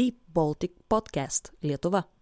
[0.00, 2.19] Deep Baltic Podcast Lietuva.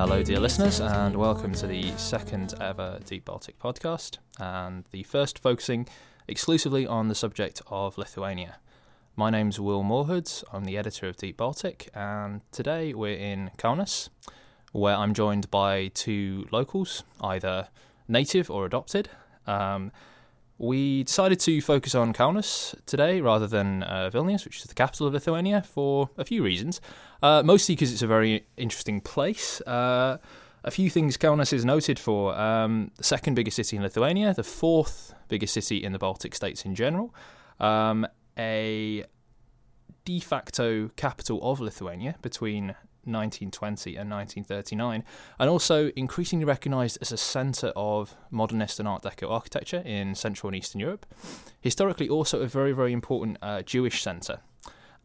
[0.00, 5.38] Hello, dear listeners, and welcome to the second ever Deep Baltic podcast, and the first
[5.38, 5.86] focusing
[6.26, 8.56] exclusively on the subject of Lithuania.
[9.14, 14.08] My name's Will Mawhood, I'm the editor of Deep Baltic, and today we're in Kaunas,
[14.72, 17.68] where I'm joined by two locals, either
[18.08, 19.10] native or adopted.
[19.46, 19.92] Um,
[20.60, 25.06] we decided to focus on Kaunas today rather than uh, Vilnius, which is the capital
[25.06, 26.82] of Lithuania, for a few reasons.
[27.22, 29.62] Uh, mostly because it's a very interesting place.
[29.62, 30.18] Uh,
[30.62, 32.38] a few things Kaunas is noted for.
[32.38, 36.66] Um, the second biggest city in Lithuania, the fourth biggest city in the Baltic states
[36.66, 37.14] in general,
[37.58, 38.06] um,
[38.38, 39.06] a
[40.04, 42.74] de facto capital of Lithuania between
[43.04, 45.04] 1920 and 1939,
[45.38, 50.48] and also increasingly recognised as a centre of modernist and Art Deco architecture in Central
[50.48, 51.06] and Eastern Europe.
[51.60, 54.40] Historically, also a very, very important uh, Jewish centre.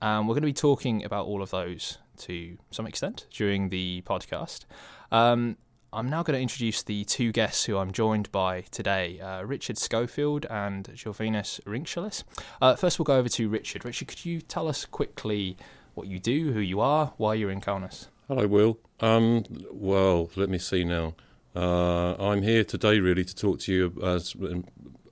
[0.01, 4.03] Um, we're going to be talking about all of those to some extent during the
[4.05, 4.65] podcast.
[5.11, 5.57] Um,
[5.95, 9.77] I'm now going to introduce the two guests who I'm joined by today uh, Richard
[9.77, 12.25] Schofield and Jovinus Rinkshalis.
[12.61, 13.85] Uh, first, we'll go over to Richard.
[13.85, 15.55] Richard, could you tell us quickly
[15.95, 18.07] what you do, who you are, why you're in Kaunas?
[18.27, 18.77] Hello, Will.
[18.99, 21.15] Um, well, let me see now.
[21.55, 24.35] Uh, I'm here today really to talk to you as,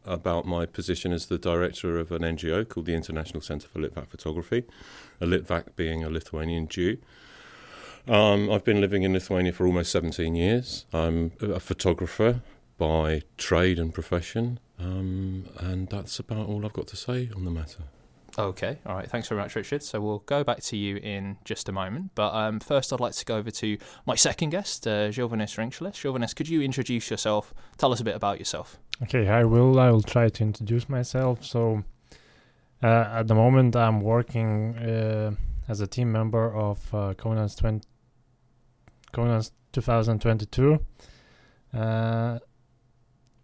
[0.06, 4.08] about my position as the director of an NGO called the International Centre for Litvak
[4.08, 4.66] Photography,
[5.22, 6.98] a Litvak being a Lithuanian Jew.
[8.08, 10.86] Um, I've been living in Lithuania for almost 17 years.
[10.92, 12.42] I'm a photographer
[12.78, 17.52] by trade and profession, um, and that's about all I've got to say on the
[17.52, 17.84] matter.
[18.38, 19.10] Okay, all right.
[19.10, 19.84] Thanks very much, Richard.
[19.84, 22.12] So we'll go back to you in just a moment.
[22.16, 25.94] But um, first, I'd like to go over to my second guest, uh, Jovinus Rinkshalis.
[25.94, 27.54] Jovinus, could you introduce yourself?
[27.78, 28.80] Tell us a bit about yourself.
[29.04, 29.80] Okay, I will.
[29.80, 31.44] I will try to introduce myself.
[31.44, 31.84] So,
[32.82, 35.32] uh, at the moment, I'm working uh,
[35.68, 37.88] as a team member of uh, Kaunas 20,
[39.14, 40.80] Kaunas 2022,
[41.74, 42.40] uh,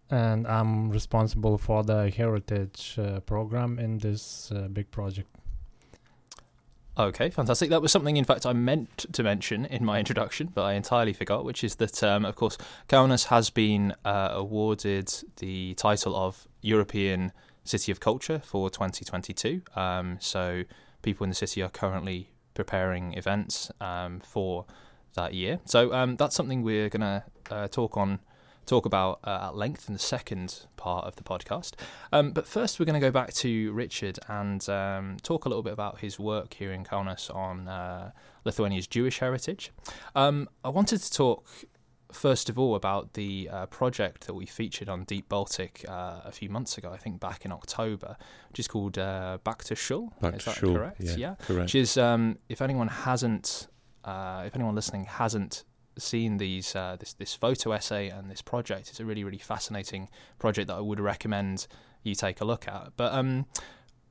[0.09, 5.29] and I'm responsible for the heritage uh, program in this uh, big project.
[6.97, 7.69] Okay, fantastic.
[7.69, 11.13] That was something, in fact, I meant to mention in my introduction, but I entirely
[11.13, 12.57] forgot, which is that, um, of course,
[12.89, 17.31] Kaunas has been uh, awarded the title of European
[17.63, 19.61] City of Culture for 2022.
[19.77, 20.63] Um, so
[21.01, 24.65] people in the city are currently preparing events um, for
[25.13, 25.59] that year.
[25.63, 28.19] So um, that's something we're going to uh, talk on.
[28.65, 31.73] Talk about uh, at length in the second part of the podcast.
[32.11, 35.63] Um, but first, we're going to go back to Richard and um, talk a little
[35.63, 38.11] bit about his work here in Kaunas on uh,
[38.45, 39.71] Lithuania's Jewish heritage.
[40.15, 41.47] Um, I wanted to talk
[42.11, 46.31] first of all about the uh, project that we featured on Deep Baltic uh, a
[46.31, 48.17] few months ago, I think back in October,
[48.49, 50.13] which is called uh, Back to Shul.
[50.21, 51.01] Back is to that Shul, correct?
[51.01, 51.65] yeah, correct.
[51.65, 53.67] Which is, um, if anyone hasn't,
[54.03, 55.63] uh, if anyone listening hasn't
[55.97, 60.09] seen these uh, this this photo essay and this project, it's a really really fascinating
[60.37, 61.67] project that I would recommend
[62.03, 62.93] you take a look at.
[62.95, 63.45] But um,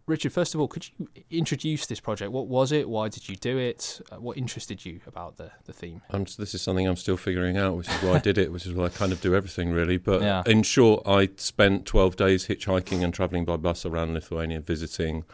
[0.06, 2.32] Richard, first of all, could you introduce this project?
[2.32, 2.88] What was it?
[2.88, 4.00] Why did you do it?
[4.10, 6.00] Uh, what interested you about the the theme?
[6.10, 8.64] I'm, this is something I'm still figuring out, which is why I did it, which
[8.66, 9.98] is why I kind of do everything really.
[9.98, 10.42] But Yeah.
[10.46, 15.24] in short, I spent 12 days hitchhiking and travelling by bus around Lithuania, visiting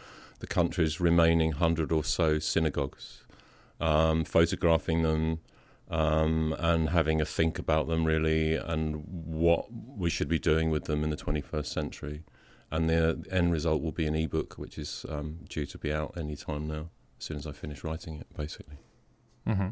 [0.41, 3.23] the country's remaining hundred or so synagogues,
[3.81, 5.39] um, photographing them,
[5.95, 10.85] um, and having a think about them really, and what we should be doing with
[10.85, 12.25] them in the 21st century.
[12.73, 16.15] And the end result will be an ebook, which is um, due to be out
[16.17, 18.79] any time now, as soon as I finish writing it, basically.
[19.47, 19.69] hmm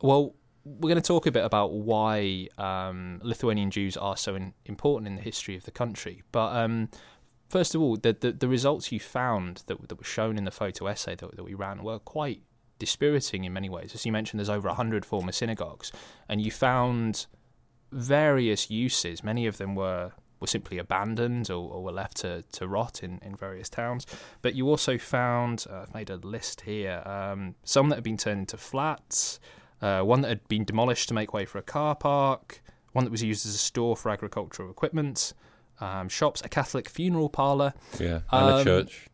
[0.00, 0.34] Well,
[0.64, 5.08] we're going to talk a bit about why um, Lithuanian Jews are so in, important
[5.08, 6.22] in the history of the country.
[6.32, 6.88] But um,
[7.50, 10.50] first of all, the, the the results you found that that were shown in the
[10.50, 12.42] photo essay that, that we ran were quite
[12.80, 13.94] dispiriting in many ways.
[13.94, 15.92] As you mentioned, there's over hundred former synagogues,
[16.28, 17.26] and you found
[17.92, 19.22] various uses.
[19.22, 23.20] Many of them were were simply abandoned or, or were left to, to rot in,
[23.22, 24.06] in various towns.
[24.40, 28.16] But you also found, uh, I've made a list here, um, some that had been
[28.16, 29.38] turned into flats,
[29.82, 32.62] uh, one that had been demolished to make way for a car park,
[32.92, 35.34] one that was used as a store for agricultural equipment,
[35.78, 37.74] um, shops, a Catholic funeral parlour.
[37.98, 39.08] Yeah, and Um, a church.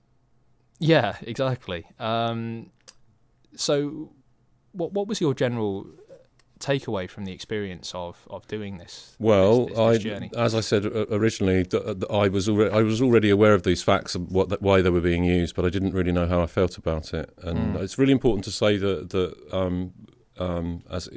[0.78, 1.86] Yeah, exactly.
[1.98, 2.70] Um,
[3.56, 4.12] so,
[4.73, 5.87] what what was your general
[6.58, 9.14] takeaway from the experience of, of doing this?
[9.19, 10.31] Well, this, this, I, this journey?
[10.37, 13.62] as I said uh, originally, th- th- I was already, I was already aware of
[13.64, 16.26] these facts and what th- why they were being used, but I didn't really know
[16.26, 17.29] how I felt about it.
[17.43, 17.82] And Mm.
[17.82, 19.93] it's really important to say that that um,
[20.38, 21.09] um, as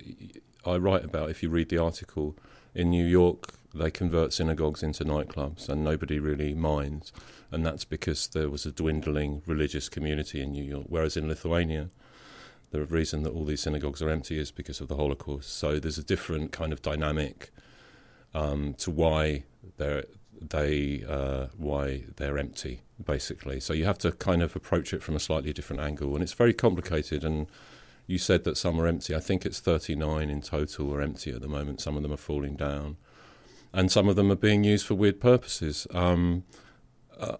[0.65, 2.35] I write about, if you read the article
[2.75, 7.13] in New York, they convert synagogues into nightclubs, and nobody really minds.
[7.51, 11.89] And that's because there was a dwindling religious community in New York, whereas in Lithuania.
[12.71, 15.57] The reason that all these synagogues are empty is because of the Holocaust.
[15.57, 17.51] So there's a different kind of dynamic
[18.33, 19.43] um, to why
[19.77, 20.05] they're
[20.41, 23.59] they uh, why they're empty, basically.
[23.59, 26.33] So you have to kind of approach it from a slightly different angle, and it's
[26.33, 27.23] very complicated.
[27.23, 27.47] And
[28.07, 29.15] you said that some are empty.
[29.15, 31.81] I think it's 39 in total are empty at the moment.
[31.81, 32.97] Some of them are falling down,
[33.73, 35.87] and some of them are being used for weird purposes.
[35.93, 36.43] Um,
[37.19, 37.37] uh,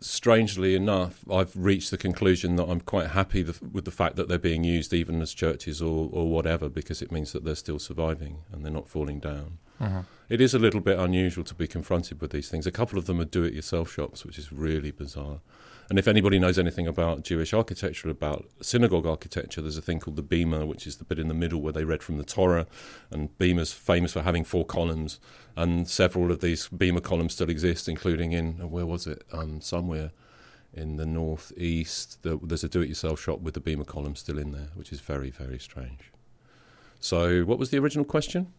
[0.00, 4.28] strangely enough, I've reached the conclusion that I'm quite happy th- with the fact that
[4.28, 7.78] they're being used even as churches or, or whatever, because it means that they're still
[7.78, 9.58] surviving and they're not falling down.
[9.80, 10.04] Mhm.
[10.28, 12.66] It is a little bit unusual to be confronted with these things.
[12.66, 15.40] A couple of them are do it yourself shops, which is really bizarre.
[15.88, 20.16] And if anybody knows anything about Jewish architecture, about synagogue architecture, there's a thing called
[20.16, 22.66] the Bema, which is the bit in the middle where they read from the Torah.
[23.10, 25.18] And Bema's famous for having four columns.
[25.56, 29.24] And several of these Bema columns still exist, including in, uh, where was it?
[29.32, 30.10] Um, somewhere
[30.74, 32.22] in the northeast.
[32.22, 34.92] The, there's a do it yourself shop with the Bema column still in there, which
[34.92, 36.12] is very, very strange.
[37.00, 38.52] So, what was the original question?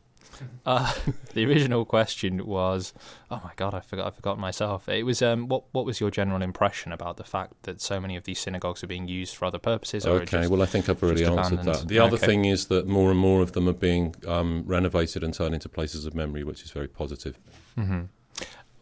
[0.65, 0.93] Uh,
[1.33, 2.93] the original question was,
[3.29, 4.07] oh my god, I forgot.
[4.07, 4.87] I forgot myself.
[4.87, 8.15] It was, um, what what was your general impression about the fact that so many
[8.15, 10.05] of these synagogues are being used for other purposes?
[10.05, 11.87] Or Okay, just- well, I think I've already answered that.
[11.87, 15.33] The other thing is that more and more of them are being um, renovated and
[15.33, 17.37] turned into places of memory, which is very positive.
[17.75, 18.03] hmm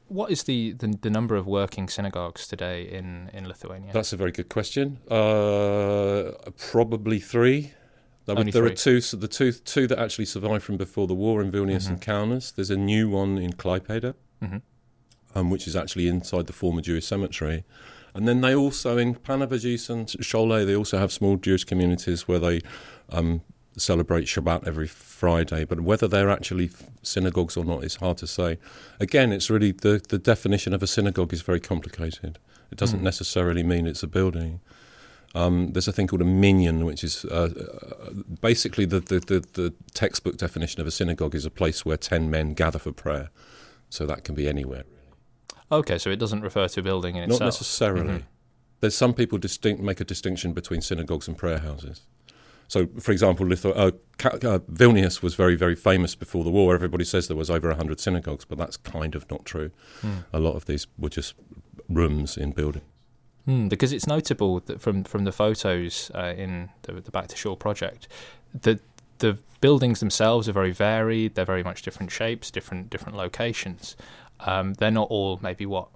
[0.09, 3.91] What is the, the the number of working synagogues today in in Lithuania?
[3.93, 4.99] That's a very good question.
[5.09, 6.31] Uh,
[6.71, 7.73] probably three.
[8.27, 8.99] There, Only there are two.
[9.01, 12.03] So the two two that actually survived from before the war in Vilnius and Mhm.
[12.05, 12.53] Kaunas.
[12.53, 14.57] There's a new one in Klaipeda, hmm
[15.35, 17.63] um, which is actually inside the former Jewish cemetery.
[18.15, 22.39] And then they also in Panevėžys and Šiauliai, they also have small Jewish communities where
[22.39, 22.61] they
[23.11, 23.41] um,
[23.77, 25.63] celebrate Shabbat every Friday.
[25.63, 26.71] But whether they're actually
[27.03, 28.57] synagogues or not is hard to say.
[28.99, 32.39] Again, it's really the, the definition of a synagogue is very complicated.
[32.71, 33.03] It doesn't Mm.
[33.03, 34.59] necessarily mean it's a building.
[35.37, 38.09] Um, there's a thing called a minyan, which is uh, uh,
[38.41, 42.29] basically the, the, the, the textbook definition of a synagogue is a place where 10
[42.31, 43.29] men gather for prayer.
[43.89, 44.83] So that can be anywhere.
[45.71, 47.39] Okay, so it doesn't refer to a building in Not itself.
[47.39, 48.13] Not necessarily.
[48.19, 48.23] Mhm.
[48.79, 52.01] There's some people distinct make a distinction between synagogues and prayer houses.
[52.67, 53.91] So, for example, Lithu- uh,
[54.27, 56.75] uh, Vilnius was very, very famous before the war.
[56.75, 59.71] Everybody says there was over 100 synagogues, but that's kind of not true.
[60.01, 60.25] Mm.
[60.33, 61.33] A lot of these were just
[61.87, 62.83] rooms in buildings.
[63.47, 67.37] Hmm, because it's notable that from from the photos uh, in the, the Back to
[67.37, 68.09] Shul project,
[68.53, 68.81] that
[69.19, 71.35] the buildings themselves are very varied.
[71.35, 73.95] They're very much different shapes, different different locations.
[74.41, 75.87] Um, they're not all maybe what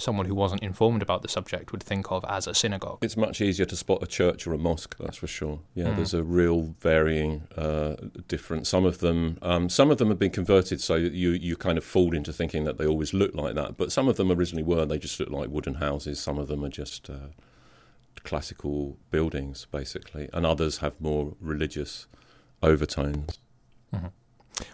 [0.00, 2.98] someone who wasn't informed about the subject would think of as a synagogue.
[3.02, 5.60] It's much easier to spot a church or a mosque, that's for sure.
[5.74, 5.96] Yeah, Mm.
[5.96, 7.96] there's a real varying uh,
[8.28, 8.66] different.
[8.66, 11.84] Some of them, um, some of them have been converted, so you you kind of
[11.84, 13.76] fooled into thinking that they always look like that.
[13.76, 14.84] But some of them originally were.
[14.86, 16.18] They just look like wooden houses.
[16.20, 17.28] Some of them are just uh,
[18.24, 22.06] classical buildings, basically, and others have more religious
[22.62, 23.38] overtones.
[23.94, 24.12] Mhm.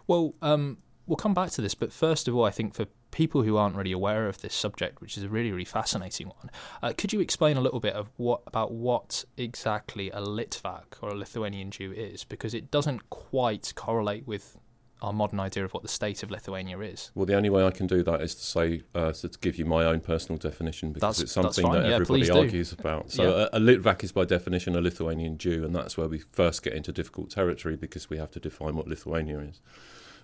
[0.06, 3.42] Well, um, we'll come back to this, but first of all, I think for people
[3.44, 6.50] who aren't really aware of this subject, which is a really, really fascinating one,
[6.82, 11.08] uh, could you explain a little bit of what about what exactly a Litvak or
[11.08, 12.24] a Lithuanian Jew is?
[12.24, 14.58] Because it doesn't quite correlate with
[15.00, 17.10] our modern idea of what the state of Lithuania is.
[17.14, 19.64] Well, the only way I can do that is to say uh, to give you
[19.64, 22.36] my own personal definition because That's- it's something that Yeah, everybody do.
[22.38, 23.10] argues about.
[23.10, 23.48] So Yeah.
[23.50, 26.74] a, a Litvak is by definition a Lithuanian Jew, and that's where we first get
[26.74, 29.60] into difficult territory because we have to define what Lithuania is.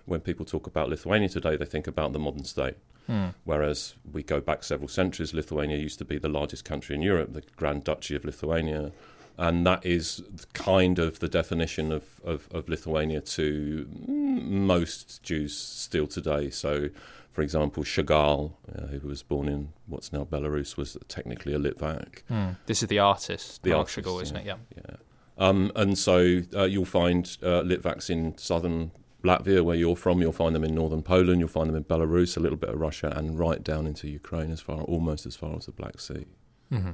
[0.05, 2.75] When people talk about Lithuania today, they think about the modern state.
[3.07, 3.27] Hmm.
[3.43, 7.33] Whereas we go back several centuries, Lithuania used to be the largest country in Europe,
[7.33, 8.91] the Grand Duchy of Lithuania.
[9.37, 16.07] And that is kind of the definition of, of, of Lithuania to most Jews still
[16.07, 16.49] today.
[16.49, 16.89] So,
[17.31, 22.21] for example, Chagall, uh, who was born in what's now Belarus, was technically a Litvak.
[22.27, 22.51] Hmm.
[22.67, 24.53] This is the artist, The Mark artist, Chagall, isn't yeah.
[24.53, 24.57] it?
[24.77, 24.83] Yeah.
[24.89, 24.95] Yeah.
[25.35, 28.91] Um, and so uh, you'll find uh, Litvaks in southern
[29.23, 30.19] Latvia, where you're from.
[30.21, 31.39] You'll find them in northern Poland.
[31.39, 34.51] You'll find them in Belarus, a little bit of Russia, and right down into Ukraine,
[34.51, 36.25] as far almost as far as the Black Sea.
[36.69, 36.91] hmm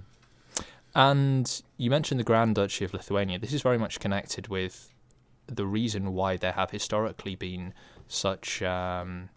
[0.96, 3.40] And you mentioned the Grand Duchy of Lithuania.
[3.40, 4.94] This is very much connected with
[5.48, 7.74] the reason why there have historically been
[8.08, 9.30] such um,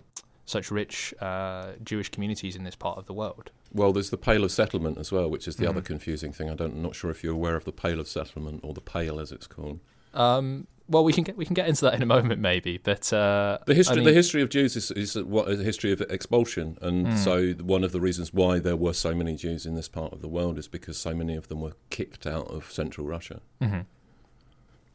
[0.45, 3.51] such rich uh, Jewish communities in this part of the world.
[3.73, 5.71] Well, there's the Pale of Settlement as well, which is the Mhm.
[5.71, 6.51] other confusing thing.
[6.51, 8.83] I don't, I'm not sure if you're aware of the Pale of Settlement or the
[8.83, 9.81] Pale, as it's called.
[10.13, 12.79] Um, well, we can get we can get into that in a moment, maybe.
[12.79, 15.57] But uh, The history, I mean- the history of Jews is, is a, what, a
[15.57, 17.19] history of expulsion, and Mm.
[17.19, 20.21] so one of the reasons why there were so many Jews in this part of
[20.21, 23.41] the world is because so many of them were kicked out of Central Russia.
[23.61, 23.87] Mhm.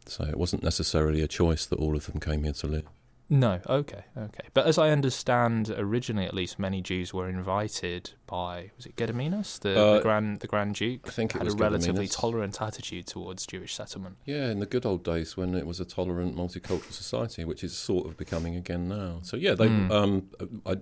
[0.05, 2.85] So it wasn't necessarily a choice that all of them came here to live.
[3.29, 4.47] No, okay, okay.
[4.53, 9.59] But as I understand, originally at least, many Jews were invited by was it Gediminas,
[9.59, 12.15] the, Uh, the grand the Grand Duke, I think it had was a relatively Gediminas.
[12.15, 14.15] tolerant attitude towards Jewish settlement.
[14.25, 17.75] Yeah, in the good old days when it was a tolerant, multicultural society, which is
[17.75, 19.19] sort of becoming again now.
[19.23, 19.67] So yeah, they.
[19.67, 19.91] Mm.
[19.91, 20.29] Um,
[20.65, 20.75] I,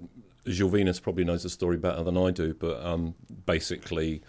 [0.46, 3.16] Gilvinus probably knows the story better than I do, but um,
[3.48, 4.22] basically,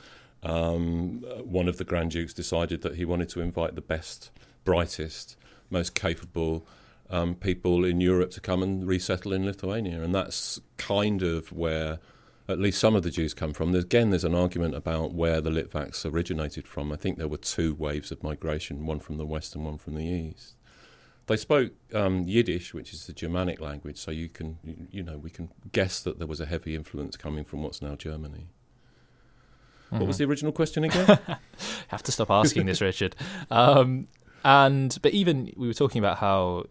[0.42, 4.30] um, one of the Grand Dukes decided that he wanted to invite the best,
[4.64, 5.36] brightest,
[5.68, 6.66] most capable
[7.10, 11.98] um, people in Europe to come and resettle in Lithuania, and that's kind of where.
[12.48, 13.72] At least some of the Jews come from.
[13.72, 16.92] There's, again, there's an argument about where the Litvaks originated from.
[16.92, 19.96] I think there were two waves of migration, one from the west and one from
[19.96, 20.54] the east.
[21.26, 24.58] They spoke um, Yiddish, which is the Germanic language, so you can,
[24.92, 27.96] you, know, we can guess that there was a heavy influence coming from what's now
[27.96, 28.46] Germany.
[29.90, 30.18] What was Mhm.
[30.18, 31.18] the original question again?
[31.88, 33.16] have to stop asking this, Richard.
[33.50, 34.06] Um,
[34.44, 36.66] and but even we were talking about how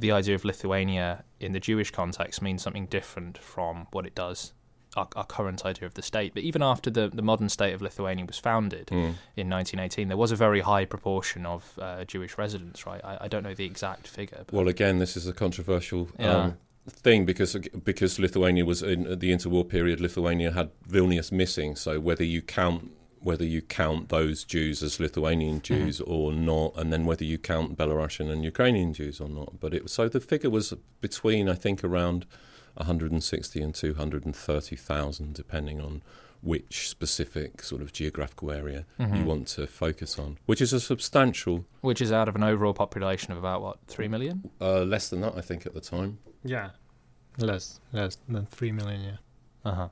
[0.00, 4.52] the idea of Lithuania in the Jewish context means something different from what it does
[4.96, 6.32] our, our current idea of the state.
[6.34, 9.14] But even after the the modern state of Lithuania was founded Mm.
[9.36, 12.86] in 1918, there was a very high proportion of uh, Jewish residents.
[12.86, 14.44] Right, I, I don't know the exact figure.
[14.46, 16.36] But, Well, again, this is a controversial Yeah.
[16.36, 20.00] um, thing because because Lithuania was in the interwar period.
[20.00, 22.90] Lithuania had Vilnius missing, so whether you count
[23.20, 27.76] whether you count those Jews as Lithuanian Jews or not, and then whether you count
[27.76, 29.60] Belarusian and Ukrainian Jews or not.
[29.60, 32.26] But it so the figure was between I think around
[32.74, 36.02] 160 and 230,000, depending on
[36.40, 39.18] which specific sort of geographical area Mhm.
[39.18, 42.72] you want to focus on, which is a substantial, which is out of an overall
[42.74, 44.48] population of about what three million.
[44.60, 46.18] uh, less than that I think at the time.
[46.44, 46.70] Yeah,
[47.38, 49.02] less less than three million.
[49.02, 49.16] Yeah.
[49.64, 49.88] Uh huh.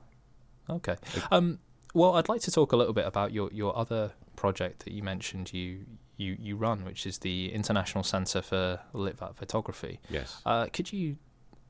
[0.69, 0.95] Okay.
[1.31, 1.59] Um,
[1.97, 5.01] well, I'd like to talk a little bit about your, your other project that you
[5.01, 5.85] mentioned you,
[6.15, 9.99] you, you run, which is the International Centre for Litvak Photography.
[10.09, 10.41] Yes.
[10.45, 11.17] Uh, could you,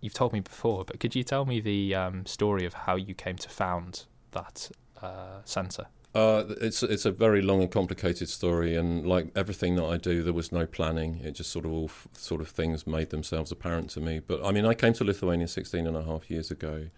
[0.02, 3.14] you've told me before, but could you tell me the um, story of how you
[3.14, 4.70] came to found that
[5.02, 5.88] uh, centre?
[6.14, 10.24] Uh, it's it's a very long and complicated story, and like everything that I do,
[10.24, 11.20] there was no planning.
[11.24, 14.20] It just sort of all f- sort of things made themselves apparent to me.
[14.20, 16.90] But I mean, I came to Lithuania 16 and a half years ago.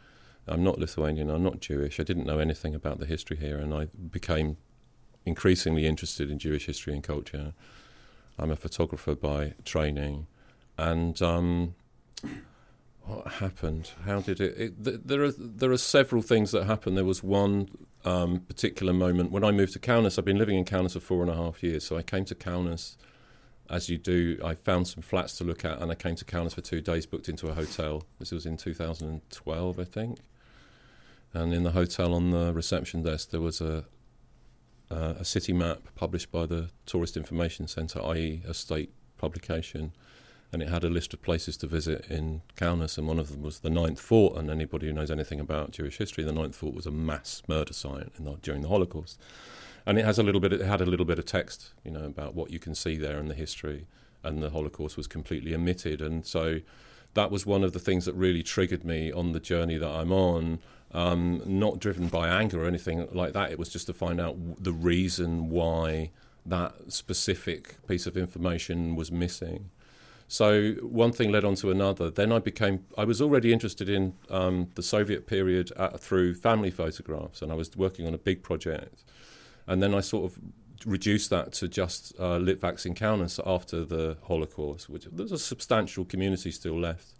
[0.50, 1.30] I'm not Lithuanian.
[1.30, 2.00] I'm not Jewish.
[2.00, 4.58] I didn't know anything about the history here, and I became
[5.26, 7.54] increasingly interested in Jewish history and culture.
[8.38, 10.28] I'm a photographer by training,
[10.78, 11.76] and um,
[13.04, 13.92] what happened?
[14.06, 14.58] How did it?
[14.58, 16.98] it th- there are there are several things that happened.
[16.98, 17.70] There was one
[18.06, 20.18] um, particular moment when I moved to Kaunas.
[20.18, 22.36] I've been living in Kaunas for four and a half years, so I came to
[22.36, 22.96] Kaunas.
[23.70, 26.56] As you do, I found some flats to look at, and I came to Kaunas
[26.56, 28.04] for two days, booked into a hotel.
[28.18, 30.18] This was in 2012, I think.
[31.34, 33.86] And in the hotel, on the reception desk, there was a
[34.92, 39.92] uh, a city map published by the Tourist Information Centre, i.e., a state publication,
[40.52, 43.44] and it had a list of places to visit in Kaunas, and one of them
[43.44, 44.36] was the Ninth Fort.
[44.36, 47.74] And anybody who knows anything about Jewish history, the Ninth Fort was a mass murder
[47.74, 49.20] site the, during the Holocaust,
[49.86, 50.54] and it has a little bit.
[50.54, 53.20] It had a little bit of text, you know, about what you can see there
[53.20, 53.86] and the history,
[54.24, 56.62] and the Holocaust was completely omitted, and so
[57.14, 60.12] that was one of the things that really triggered me on the journey that I'm
[60.12, 60.60] on.
[60.92, 63.52] Um, not driven by anger or anything like that.
[63.52, 66.10] It was just to find out w- the reason why
[66.46, 69.70] that specific piece of information was missing.
[70.28, 72.10] So one thing led on to another.
[72.10, 72.86] Then I became.
[72.98, 77.56] I was already interested in um, the Soviet period at, through family photographs, and I
[77.56, 79.04] was working on a big project.
[79.68, 80.40] And then I sort of
[80.86, 86.06] reduced that to just uh, Litvaks in Kaunas after the Holocaust, which there's a substantial
[86.06, 87.14] community still left.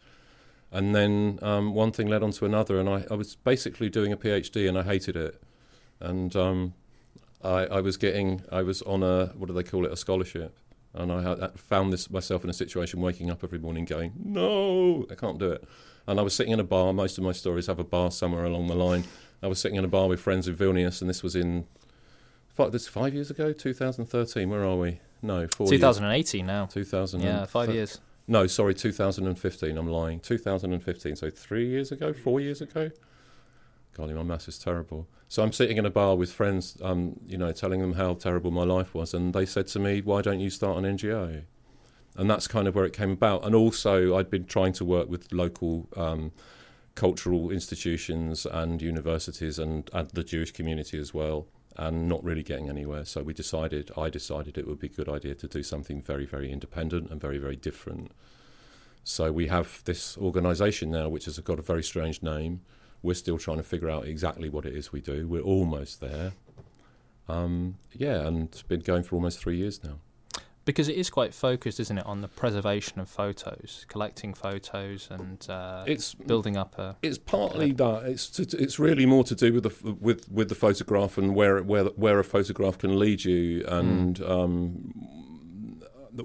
[0.72, 4.12] And then um, one thing led on to another, and I, I was basically doing
[4.12, 5.42] a PhD, and I hated it.
[6.00, 6.74] And um,
[7.44, 10.58] I, I was getting, I was on a what do they call it, a scholarship,
[10.94, 15.06] and I had, found this myself in a situation, waking up every morning, going, "No,
[15.10, 15.64] I can't do it."
[16.06, 16.94] And I was sitting in a bar.
[16.94, 19.06] Most of my stories have a bar somewhere along the line.
[19.42, 21.66] I was sitting in a bar with friends in Vilnius, and this was in
[22.48, 24.50] five, this five years ago, 2013.
[24.50, 25.00] Where are we?
[25.22, 25.68] No, four.
[25.68, 25.80] years.
[25.82, 26.66] 2018 now.
[26.66, 27.22] 2000.
[27.22, 28.00] Yeah, five years.
[28.30, 29.76] No, sorry, 2015.
[29.76, 30.20] I'm lying.
[30.20, 31.16] 2015.
[31.16, 32.92] So three years ago, four years ago.
[33.94, 35.08] Golly, my maths is terrible.
[35.28, 38.52] So I'm sitting in a bar with friends, um, you know, telling them how terrible
[38.52, 41.42] my life was, and they said to me, "Why don't you start an NGO?"
[42.16, 43.46] And that's kind of where it came about.
[43.46, 46.32] And also, I'd been trying to work with local um,
[46.94, 51.48] cultural institutions and universities and, and the Jewish community as well.
[51.80, 53.06] And not really getting anywhere.
[53.06, 56.26] So we decided, I decided it would be a good idea to do something very,
[56.26, 58.12] very independent and very, very different.
[59.06, 62.62] So we have this organisation now, which has got a very strange name.
[63.02, 65.26] We're still trying to figure out exactly what it is we do.
[65.26, 66.34] We're almost there.
[67.30, 70.00] Um, yeah, and it's been going for almost three years now.
[70.70, 75.44] Because it is quite focused, isn't it, on the preservation of photos, collecting photos, and
[75.50, 76.96] uh, It's building up a.
[77.02, 78.04] It's partly that.
[78.06, 81.64] It's to, it's really more to do with the with with the photograph and where
[81.64, 83.66] where where a photograph can lead you.
[83.68, 84.94] And um,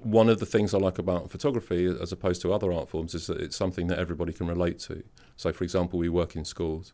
[0.02, 3.26] one of the things I like about photography, as opposed to other art forms, is
[3.28, 5.04] that it's something that everybody can relate to.
[5.36, 6.92] So, for example, we work in schools.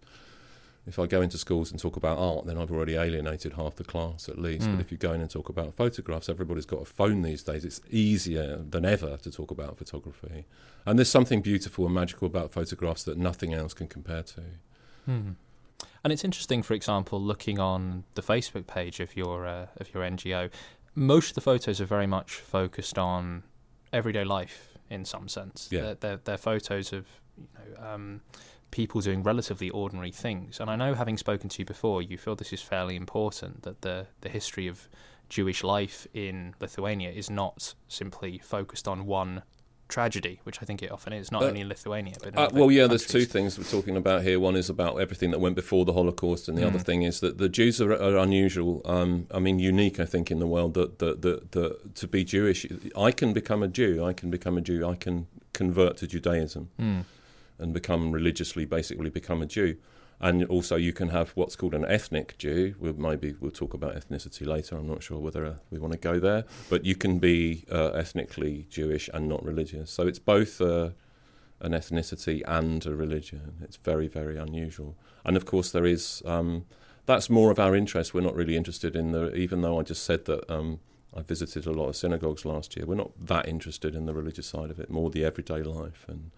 [0.91, 3.85] If I go into schools and talk about art, then I've already alienated half the
[3.85, 4.67] class at least.
[4.67, 4.73] Mm.
[4.73, 7.65] But if you go in and talk about photographs, everybody's got a phone these days.
[7.65, 10.47] It's easier than ever to talk about photography.
[10.85, 14.43] And there's something beautiful and magical about photographs that nothing else can compare to.
[15.07, 15.31] Hmm.
[16.03, 20.03] And it's interesting, for example, looking on the Facebook page of your uh, of your
[20.03, 20.51] NGO.
[20.97, 23.45] Most of the photos are very much focused on
[23.93, 25.69] everyday life in some sense.
[25.71, 25.83] Yeah.
[25.83, 27.07] They're, they're, they're photos of
[27.39, 28.23] you know um,
[28.71, 30.61] people doing relatively ordinary things.
[30.61, 33.83] And I know, having spoken to you before, you feel this is fairly important that
[33.83, 34.89] the the history of
[35.29, 39.43] Jewish life in Lithuania is not simply focused on one
[39.89, 42.61] tragedy, which I think it often is, not Uh, only in Lithuania but Uh, other
[42.61, 44.39] well, yeah, there's two things we're talking about here.
[44.39, 46.85] One is about everything that went before the Holocaust, and the other Mm.
[46.85, 48.83] thing is that the Jews are, are unusual.
[48.85, 52.23] Um, I mean, unique, I think, in the world that, that, that, that to be
[52.25, 54.05] Jewish, I can become a Jew.
[54.05, 54.89] I can become a Jew.
[54.89, 57.00] I can convert to Judaism Hmm.
[57.61, 59.76] And become religiously, basically become a Jew.
[60.23, 62.75] And also, you can have what's called an ethnic Jew.
[62.79, 64.76] We'll, maybe we'll talk about ethnicity later.
[64.76, 68.67] I'm not sure whether we want to go there, but you can be uh, ethnically
[68.69, 69.90] Jewish and not religious.
[69.90, 70.90] So it's both uh,
[71.61, 73.55] an ethnicity and a religion.
[73.62, 74.95] It's very, very unusual.
[75.25, 76.23] And of course, there is.
[76.26, 76.67] Um,
[77.07, 78.12] that's more of our interest.
[78.12, 79.35] We're not really interested in the.
[79.35, 80.81] Even though I just said that um,
[81.17, 84.47] I visited a lot of synagogues last year, we're not that interested in the religious
[84.47, 84.90] side of it.
[84.90, 86.31] More the everyday life and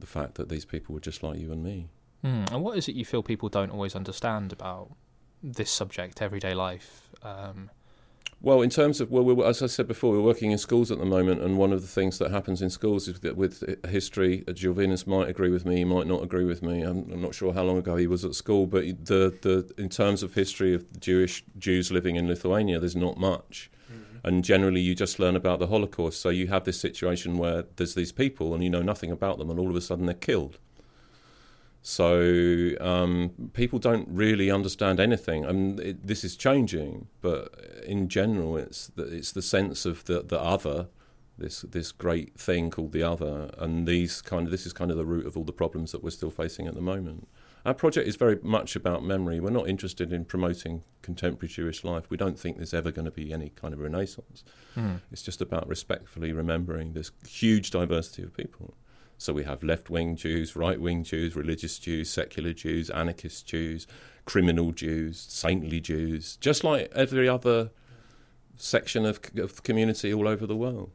[0.00, 1.88] the fact that these people were just like you and me.
[2.22, 2.44] Hmm.
[2.52, 4.90] And what is it you feel people don't always understand about
[5.42, 7.08] this subject, everyday life?
[7.22, 7.70] Um,
[8.40, 11.04] Well, in terms of well, as I said before, we're working in schools at the
[11.04, 14.52] moment, and one of the things that happens in schools is that with history, uh,
[14.52, 16.82] Giovinus might agree with me, he might not agree with me.
[16.82, 19.88] I'm, I'm not sure how long ago he was at school, but the the in
[19.88, 23.70] terms of history of Jewish Jews living in Lithuania, there's not much,
[24.24, 26.20] and generally you just learn about the Holocaust.
[26.20, 29.50] So you have this situation where there's these people, and you know nothing about them,
[29.50, 30.58] and all of a sudden they're killed.
[31.82, 35.46] So um, people don't really understand anything.
[35.46, 37.54] I mean, this is changing, but
[37.86, 40.88] in general, it's the, it's the sense of the the other,
[41.38, 44.96] this this great thing called the other, and these kind of this is kind of
[44.96, 47.28] the root of all the problems that we're still facing at the moment.
[47.68, 49.40] Our project is very much about memory.
[49.40, 52.08] We're not interested in promoting contemporary Jewish life.
[52.08, 54.42] We don't think there's ever going to be any kind of renaissance.
[54.74, 54.94] hmm.
[55.12, 58.72] It's just about respectfully remembering this huge diversity of people.
[59.18, 63.86] So we have left wing Jews, right wing Jews, religious Jews, secular Jews, anarchist Jews,
[64.24, 67.70] criminal Jews, saintly Jews, just like every other
[68.56, 70.90] section of, of community all over the world.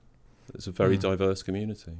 [0.55, 1.01] It's a very Mm.
[1.01, 1.93] diverse community.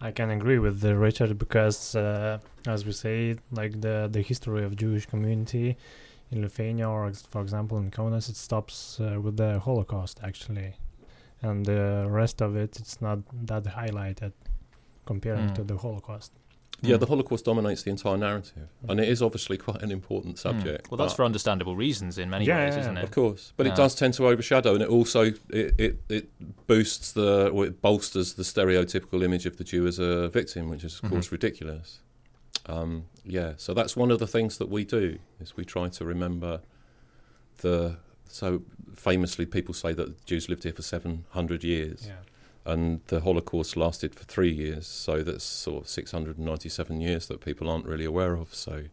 [0.00, 4.64] I can agree with uh, Richard because, uh, as we say, like the the history
[4.64, 5.76] of Jewish community
[6.30, 10.74] in Lithuania, or for example in Kaunas, it stops uh, with the Holocaust actually,
[11.42, 14.32] and the rest of it, it's not that highlighted
[15.06, 15.54] comparing Mm.
[15.54, 16.32] to the Holocaust.
[16.82, 17.00] Yeah, Mm.
[17.00, 20.48] the Holocaust dominates the entire narrative, and it is obviously quite an important Hmm.
[20.48, 20.90] subject.
[20.90, 23.04] Well, that's for understandable reasons in many Yeah, ways, isn't it?
[23.04, 23.72] Of course, but Yeah.
[23.72, 27.80] it does tend to overshadow, and it also it, it, it boosts the or it
[27.80, 32.00] bolsters the stereotypical image of the Jew as a victim, which is of course ridiculous.
[32.66, 36.04] Um, yeah, so that's one of the things that we do is we try to
[36.04, 36.60] remember
[37.62, 37.96] the
[38.28, 38.62] so
[38.94, 42.14] famously people say that Jews lived here for seven hundred years, Yeah.
[42.66, 47.00] And the Holocaust lasted for three years, so that's sort of six hundred and ninety-seven
[47.00, 48.54] years that people aren't really aware of.
[48.54, 48.84] So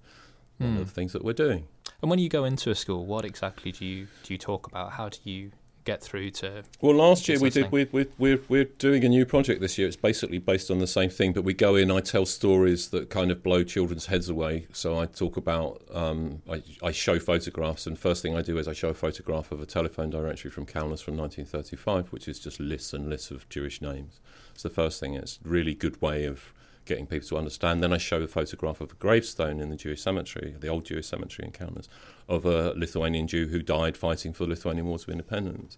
[0.58, 0.78] one Hmm.
[0.78, 1.68] of the things that we're doing.
[2.02, 4.94] And when you go into a school, what exactly do you do you talk about?
[4.94, 5.52] How do you
[5.84, 6.64] get through to?
[6.80, 7.72] Well, last year we did.
[7.72, 9.88] We're, we're, we're, we're doing a new project this year.
[9.88, 11.92] It's basically based on the same thing, but we go in.
[11.92, 14.68] I tell stories that kind of blow children's heads away.
[14.74, 15.82] So I talk about.
[15.94, 19.52] Um, I, I show photographs, and first thing I do is I show a photograph
[19.52, 23.48] of a telephone directory from Kaunas from 1935, which is just lists and lists of
[23.50, 24.20] Jewish names.
[24.54, 25.16] It's the first thing.
[25.16, 26.54] It's a really good way of
[26.92, 27.82] getting people to understand.
[27.82, 31.08] Then I show a photograph of a gravestone in the Jewish cemetery, the old Jewish
[31.08, 31.88] cemetery in Kaunas,
[32.28, 35.78] of a Lithuanian Jew who died fighting for the Lithuanian Wars of Independence.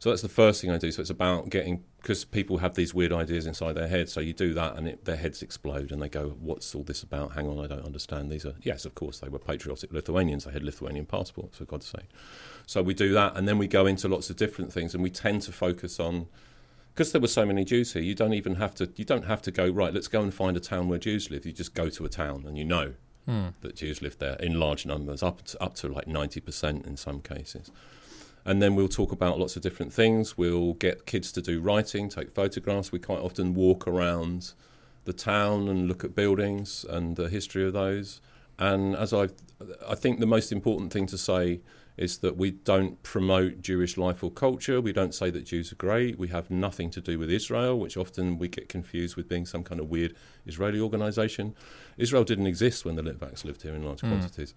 [0.00, 0.90] So that's the first thing I do.
[0.90, 4.08] So it's about getting because people have these weird ideas inside their head.
[4.08, 7.02] So you do that, and it, their heads explode, and they go, "What's all this
[7.04, 7.34] about?
[7.34, 10.44] Hang on, I don't understand." These are yes, of course, they were patriotic Lithuanians.
[10.44, 12.10] They had Lithuanian passports, for God's sake.
[12.66, 15.10] So we do that, and then we go into lots of different things, and we
[15.10, 16.26] tend to focus on
[16.94, 18.02] because there were so many Jews here.
[18.02, 18.90] You don't even have to.
[18.96, 19.92] You don't have to go right.
[19.94, 21.46] Let's go and find a town where Jews live.
[21.46, 22.94] You just go to a town, and you know
[23.26, 23.48] Hmm.
[23.60, 26.96] that Jews live there in large numbers, up to, up to like ninety percent in
[26.96, 27.70] some cases.
[28.44, 30.38] And then we'll talk about lots of different things.
[30.38, 32.90] We'll get kids to do writing, take photographs.
[32.90, 34.52] We quite often walk around
[35.04, 38.22] the town and look at buildings and the history of those.
[38.58, 39.28] And as I,
[39.86, 41.60] I think the most important thing to say
[41.98, 44.80] is that we don't promote Jewish life or culture.
[44.80, 46.18] We don't say that Jews are great.
[46.18, 49.64] We have nothing to do with Israel, which often we get confused with being some
[49.64, 50.14] kind of weird
[50.46, 51.54] Israeli organisation.
[51.96, 54.08] Israel didn't exist when the Litvaks lived here in large Mm.
[54.10, 54.54] quantities.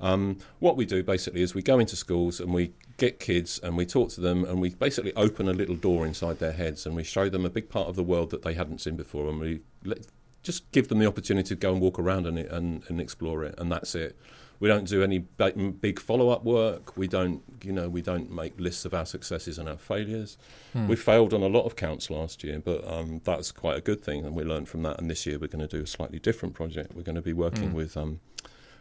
[0.00, 3.76] Um, what we do basically is we go into schools and we get kids and
[3.76, 6.96] we talk to them and we basically open a little door inside their heads and
[6.96, 9.38] we show them a big part of the world that they hadn't seen before and
[9.38, 9.98] we let,
[10.42, 13.54] just give them the opportunity to go and walk around and, and, and explore it
[13.58, 14.16] and that's it.
[14.62, 16.96] We don't do any big follow-up work.
[16.96, 20.38] We don't, you know, we don't make lists of our successes and our failures.
[20.72, 20.86] Hmm.
[20.86, 24.04] We failed on a lot of counts last year, but um, that's quite a good
[24.04, 25.00] thing, and we learned from that.
[25.00, 26.94] And this year, we're going to do a slightly different project.
[26.94, 27.74] We're going to be working Mm.
[27.74, 28.20] with um,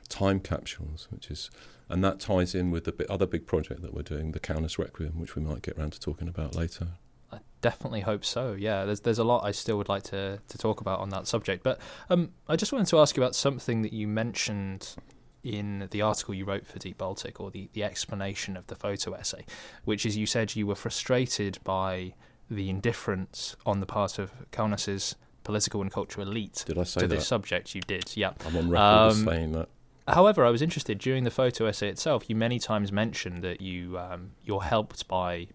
[0.07, 1.49] time capsules, which is,
[1.89, 5.19] and that ties in with the other big project that we're doing, the Kaunas Requiem,
[5.19, 6.89] which we might get around to talking about later.
[7.31, 8.53] I definitely hope so.
[8.53, 11.25] Yeah, there's there's a lot I still would like to to talk about on that
[11.25, 11.63] subject.
[11.63, 11.79] But
[12.11, 14.95] um, I just wanted to ask you about something that you mentioned
[15.43, 19.13] in the article you wrote for Deep Baltic, or the the explanation of the photo
[19.13, 19.45] essay,
[19.85, 22.13] which is you said you were frustrated by
[22.49, 27.07] the indifference on the part of Kaunas's political and cultural elite Did I say to
[27.07, 27.15] that?
[27.15, 27.73] this subject.
[27.73, 28.33] You did, yeah.
[28.45, 29.69] I'm on record as Um, saying that.
[30.07, 32.29] However, I was interested during the photo essay itself.
[32.29, 35.47] You many times mentioned that you um, you're helped by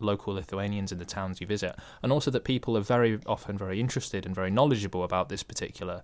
[0.00, 3.78] local Lithuanians in the towns you visit, and also that people are very often very
[3.80, 6.02] interested and very knowledgeable about this particular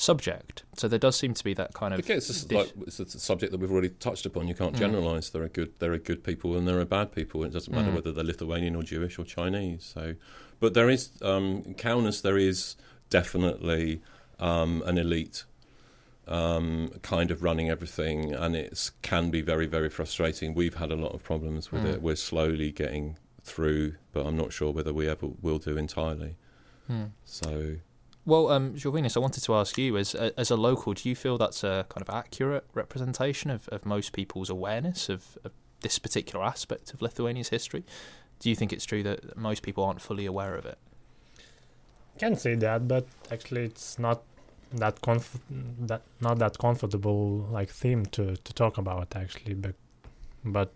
[0.00, 0.62] subject.
[0.76, 3.18] So there does seem to be that kind of Again, it's, just like, it's a
[3.18, 4.48] subject that we've already touched upon.
[4.48, 4.78] You can't Mm.
[4.78, 5.28] generalise.
[5.30, 7.44] There are good, there are good people, and there are bad people.
[7.44, 7.96] It doesn't matter Mm.
[7.96, 9.84] whether they're Lithuanian or Jewish or Chinese.
[9.84, 10.14] So,
[10.58, 12.76] but there is um, in Kaunas, there is
[13.10, 14.00] definitely
[14.38, 15.44] um, an elite
[16.26, 20.54] um, kind of running everything, and it can be very, very frustrating.
[20.54, 21.94] We've had a lot of problems with Mm.
[21.94, 22.02] it.
[22.02, 26.36] We're slowly getting through, but I'm not sure whether we ever will do entirely.
[26.86, 27.06] Hmm.
[27.24, 27.76] So.
[28.26, 31.16] Well, um, Jorvinus, I wanted to ask you, as a, as a local, do you
[31.16, 35.98] feel that's a kind of accurate representation of, of most people's awareness of, of this
[35.98, 37.84] particular aspect of Lithuania's history?
[38.38, 40.78] Do you think it's true that most people aren't fully aware of it?
[42.18, 44.22] Can say that, but actually, it's not
[44.72, 45.40] that comf-
[45.80, 49.54] that not that comfortable like theme to to talk about actually.
[49.54, 49.74] But
[50.44, 50.70] but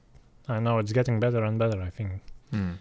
[0.48, 1.80] I know it's getting better and better.
[1.82, 2.72] I think Hmm.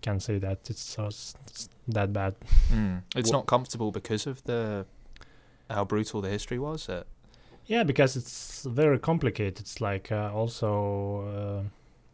[0.00, 2.34] can say that it's so s- s- that bad.
[2.72, 3.02] Mm.
[3.16, 4.84] It's What- not comfortable because of the
[5.70, 6.88] how brutal the history was.
[6.88, 7.02] Uh,
[7.68, 9.58] Yeah, because it's very complicated.
[9.60, 11.66] It's like uh, also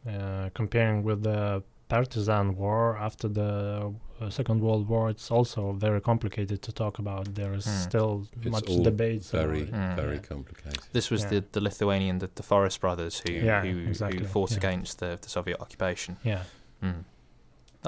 [0.07, 5.11] uh, uh, comparing with the partisan war after the uh, Second World War.
[5.11, 7.35] It's also very complicated to talk about.
[7.35, 7.83] There is Hmm.
[7.89, 9.25] still It's much debate.
[9.31, 9.67] Very.
[9.67, 9.95] Mm.
[9.97, 10.29] very Yeah.
[10.29, 10.81] complicated.
[10.93, 11.31] this was Yeah.
[11.31, 14.59] the, the Lithuanian, the, the Forest brothers who Yeah, who, exactly, who fought yeah.
[14.59, 16.17] against the, the Soviet occupation.
[16.25, 16.45] Yeah,
[16.83, 17.05] Mm.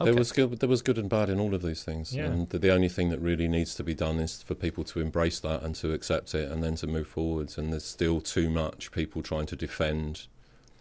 [0.02, 0.59] There was good.
[0.59, 2.24] There was good and bad in all of these things, Yeah.
[2.26, 5.00] and the, the only thing that really needs to be done is for people to
[5.00, 7.57] embrace that and to accept it, and then to move forwards.
[7.57, 10.26] And there's still too much people trying to defend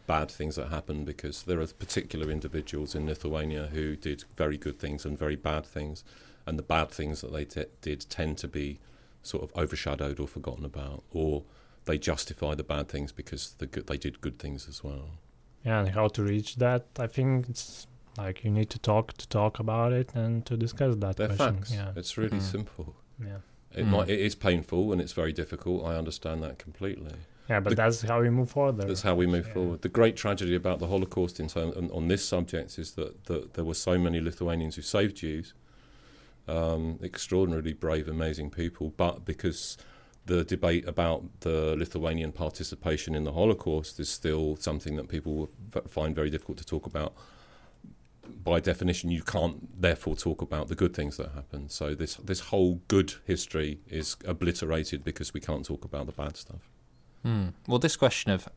[0.08, 4.78] bad things that happened because there are particular individuals in Lithuania who did very good
[4.80, 6.04] things and very bad things,
[6.47, 8.80] and the bad things that they t- did tend to be
[9.21, 11.43] sort of overshadowed or forgotten about, or
[11.86, 15.10] they justify the bad things because the good, they did good things as well.
[15.63, 15.80] yeah.
[15.82, 16.86] And how to reach that?
[16.97, 20.95] I think it's like you need to talk to talk about it and to discuss
[20.97, 21.56] that They're question.
[21.58, 21.73] facts.
[21.73, 22.41] Yeah, It's really Mhm.
[22.41, 22.95] simple.
[23.19, 23.38] yeah,
[23.76, 23.89] It Mm.
[23.89, 24.10] might.
[24.10, 25.84] It is painful and it's very difficult.
[25.86, 27.13] I understand that completely.
[27.49, 27.60] yeah.
[27.60, 28.78] But The- that's how we move forward.
[28.78, 29.54] That's how we move Yeah.
[29.54, 29.82] forward.
[29.82, 33.54] The great tragedy about the Holocaust in term, on, on this subject is that, that
[33.56, 35.54] there were so many Lithuanians who saved Jews,
[36.47, 39.78] um, extraordinarily brave, amazing people, but because
[40.26, 45.49] the debate about the Lithuanian participation in the Holocaust is still something that people
[45.88, 47.13] find very difficult to talk about.
[48.26, 51.72] By definition, you can't therefore talk about the good things that happened.
[51.72, 56.38] So this this whole good history is obliterated because we can't talk about the bad
[56.38, 56.70] stuff.
[57.24, 57.50] Hmm.
[57.68, 58.48] Well, this question of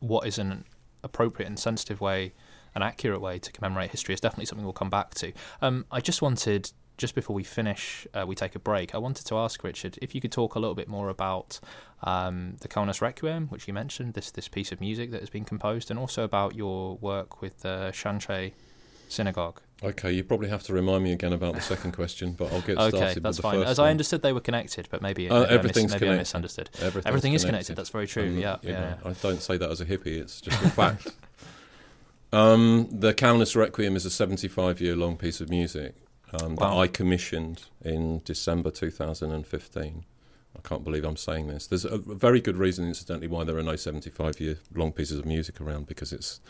[0.00, 0.64] what is an
[1.02, 2.32] appropriate and sensitive way,
[2.74, 5.32] an accurate way to commemorate history is definitely something we'll come back to.
[5.62, 9.26] Um, I just wanted, just before we finish, uh, we take a break, I wanted
[9.26, 11.60] to ask Richard if you could talk a little bit more about
[12.02, 15.44] um, the Kaunas Requiem, which you mentioned, this this piece of music that has been
[15.44, 18.52] composed, and also about your work with the Šančiai
[19.08, 19.60] synagogue.
[19.82, 22.74] Okay, you probably have to remind me again about the second question, but I'll get
[22.76, 23.62] started Okay, with that's the fine.
[23.62, 23.88] As one.
[23.88, 26.20] I understood, they were connected, but maybe, Uh, maybe, I, mis- everything's maybe I connected.
[26.20, 26.70] misunderstood.
[26.80, 27.76] Everything's Everything is connected.
[27.76, 28.22] That's very true.
[28.24, 28.94] And, yeah, yeah.
[29.04, 31.08] I don't say that as a hippie; it's just a fact.
[32.32, 35.94] um, the Kaunas Requiem is a 75-year-long piece of music
[36.32, 40.04] um, that I commissioned in December 2015.
[40.56, 41.66] I can't believe I'm saying this.
[41.66, 45.86] There's a very good reason, incidentally, why there are no 75-year-long pieces of music around
[45.88, 46.40] because it's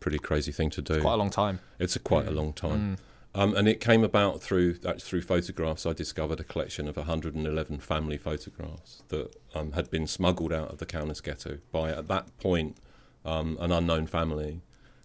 [0.00, 0.94] pretty crazy thing to do.
[0.94, 1.60] It's quite a long time.
[1.78, 2.96] It's a quite a long time.
[2.96, 2.98] Mm.
[3.34, 5.86] Um, and it came about through actually through photographs.
[5.86, 10.78] I discovered a collection of 111 family photographs that um, had been smuggled out of
[10.78, 12.78] the Kaunas ghetto by, at that point,
[13.24, 14.62] um, an unknown family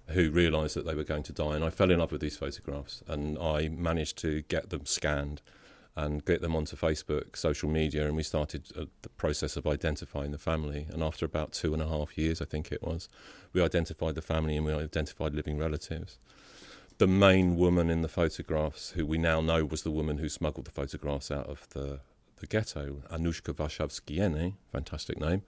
[0.07, 1.55] who realised that they were going to die.
[1.55, 5.41] And I fell in love with these photographs, and I managed to get them scanned
[5.95, 10.31] and get them onto Facebook, social media, and we started uh, the process of identifying
[10.31, 10.87] the family.
[10.91, 13.07] And after about two and a half years, I think it was,
[13.53, 16.17] we identified the family and we identified living relatives
[16.97, 20.65] the main woman in the photographs, who we now know was the woman who smuggled
[20.65, 21.99] the photographs out of the,
[22.37, 25.41] the ghetto, Anushka Varshavskiene, fantastic name,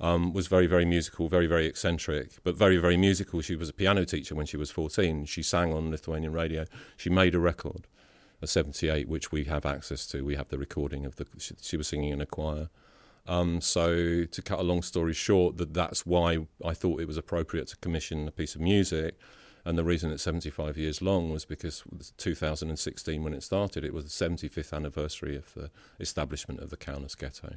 [0.00, 3.40] um, was very, very musical, very, very eccentric, but very, very musical.
[3.40, 5.24] She was a piano teacher when she was 14.
[5.26, 6.66] She sang on Lithuanian radio.
[6.96, 7.86] She made a record,
[8.46, 10.24] 78, which we have access to.
[10.24, 12.68] We have the recording of the, she, she was singing in a choir.
[13.26, 17.16] Um, so, to cut a long story short, that that's why I thought it was
[17.16, 19.18] appropriate to commission a piece of music.
[19.64, 21.82] And the reason it's 75 years long was because
[22.18, 27.18] 2016, when it started, it was the 75th anniversary of the establishment of the Kaunas
[27.18, 27.56] ghetto.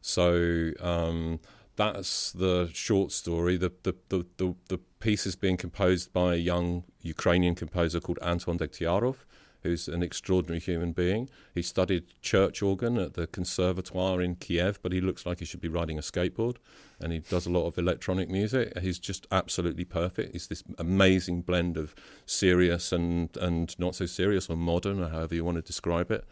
[0.00, 1.38] So um,
[1.76, 3.56] that's the short story.
[3.56, 8.18] The, the, the, the, the piece is being composed by a young Ukrainian composer called
[8.22, 9.16] Anton Dektiarov,
[9.62, 11.28] who's an extraordinary human being.
[11.54, 15.60] He studied church organ at the conservatoire in Kiev, but he looks like he should
[15.60, 16.56] be riding a skateboard.
[17.00, 18.78] And he does a lot of electronic music.
[18.78, 20.32] He's just absolutely perfect.
[20.32, 21.94] He's this amazing blend of
[22.26, 26.24] serious and, and not so serious, or modern, or however you want to describe it.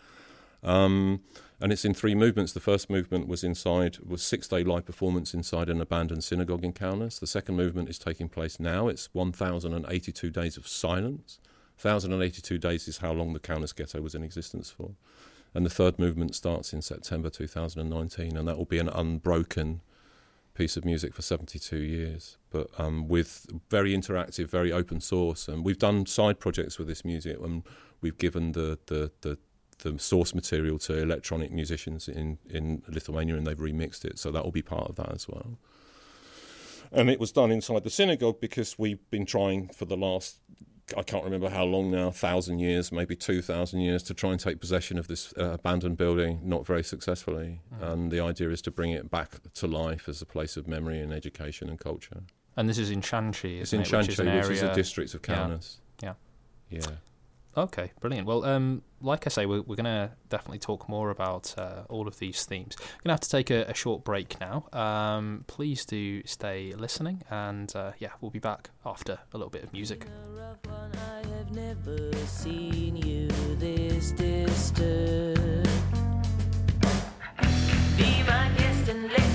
[0.62, 1.20] Um,
[1.60, 2.52] and it's in three movements.
[2.52, 6.72] The first movement was inside was six day live performance inside an abandoned synagogue in
[6.72, 7.18] Kaunas.
[7.18, 8.88] The second movement is taking place now.
[8.88, 11.40] It's 1,082 days of silence.
[11.80, 14.92] 1,082 days is how long the Kaunas ghetto was in existence for.
[15.54, 19.80] And the third movement starts in September 2019, and that will be an unbroken
[20.54, 25.46] piece of music for 72 years, but um, with very interactive, very open source.
[25.46, 27.62] And we've done side projects with this music, and
[28.00, 29.38] we've given the, the, the
[29.78, 34.18] the source material to electronic musicians in, in Lithuania and they've remixed it.
[34.18, 35.58] So that will be part of that as well.
[36.90, 40.38] And it was done inside the synagogue because we've been trying for the last,
[40.96, 44.60] I can't remember how long now, thousand years, maybe 2,000 years, to try and take
[44.60, 47.60] possession of this uh, abandoned building, not very successfully.
[47.74, 47.92] Mm.
[47.92, 51.00] And the idea is to bring it back to life as a place of memory
[51.00, 52.22] and education and culture.
[52.56, 53.92] And this is in Šančiai, It's in it?
[53.92, 55.58] which is which is a district of yeah.
[56.02, 56.14] Yeah.
[56.70, 56.80] Yeah.
[57.58, 58.24] Okay, brilliant.
[58.24, 62.06] Well, um, like I say, we're, we're going to definitely talk more about uh, all
[62.06, 62.76] of these themes.
[62.78, 64.66] We're going to have to take a, a short break now.
[64.72, 69.64] Um, please do stay listening, and uh, yeah, we'll be back after a little bit
[69.64, 70.06] of music.
[77.96, 79.27] Be my guest and let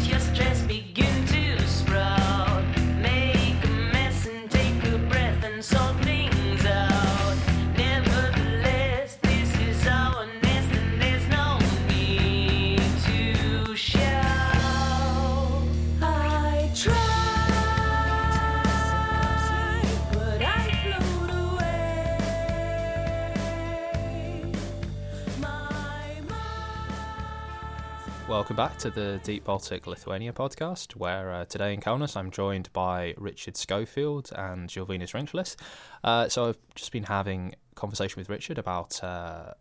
[28.34, 32.74] Welcome back to the Deep Baltic Lithuania podcast, where uh, today in Kaunas I'm joined
[32.74, 35.56] by Richard Schofield and Jilvinas Rinklis.
[36.04, 39.54] Uh, so I've just been having a conversation with Richard about uh,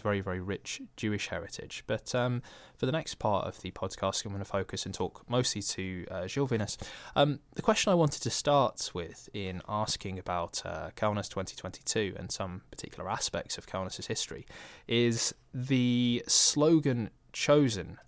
[0.00, 1.84] very, very rich Jewish heritage.
[1.86, 2.42] But um,
[2.76, 6.04] for the next part of the podcast, I'm going to focus and talk mostly to
[6.10, 6.76] uh.
[7.14, 12.32] Um, the question I wanted to start with in asking about uh, Kaunas 2022 and
[12.32, 14.46] some particular aspects of Kaunas' history
[14.88, 17.98] is the slogan chosen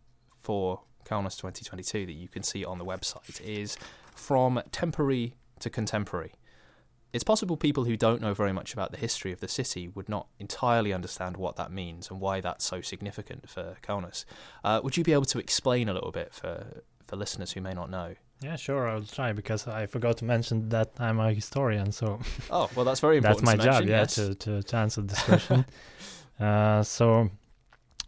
[0.49, 3.77] for Kaunas 2022 that you can see on the website is
[4.15, 6.33] from temporary to contemporary.
[7.13, 10.09] It's possible people who don't know very much about the history of the city would
[10.09, 14.25] not entirely understand what that means and why that's so significant for Kaunas.
[14.65, 17.75] Uh, would you be able to explain a little bit for, for listeners who may
[17.75, 18.15] not know?
[18.41, 22.71] Yeah, sure, I'll try because I forgot to mention that I'm a historian, so Oh,
[22.75, 23.45] well, that's very important.
[23.45, 24.15] that's my job, mention, yeah, yes.
[24.15, 25.67] to, to, to answer this question.
[26.41, 27.31] uh, so,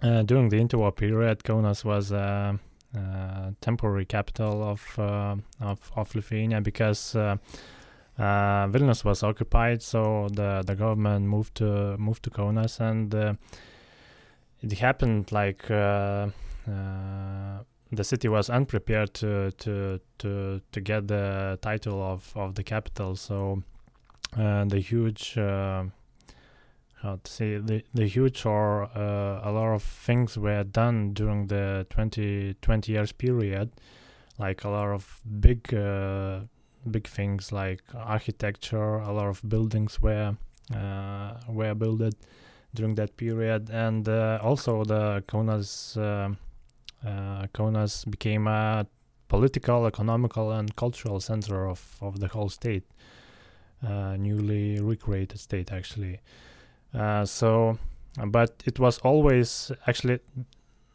[0.03, 2.57] uh, during the interwar period, Kaunas was uh,
[2.97, 7.37] uh, temporary capital of, uh, of of Lithuania because uh,
[8.19, 13.15] uh, Vilnius was occupied, so the the government moved to moved to Kaunas, and
[14.63, 15.69] it happened like
[17.93, 23.15] the city was unprepared to to to to get the title of of the capital.
[23.15, 23.63] So
[24.35, 25.39] the huge
[27.03, 31.47] how to say the the huge or uh, a lot of things were done during
[31.47, 33.71] the 20 20 years period.
[34.39, 36.41] Like a lot of big uh,
[36.91, 40.37] big things like architecture a lot of buildings were
[40.75, 42.15] uh, were built
[42.75, 43.71] during that period.
[43.71, 46.35] And uh, also the konas uh,
[47.07, 48.87] uh, Kaunas became a
[49.29, 52.85] political economical and cultural center of, of the whole state.
[53.83, 56.21] Newly recreated state actually
[56.95, 57.79] uh, so
[58.27, 60.21] but it was always actually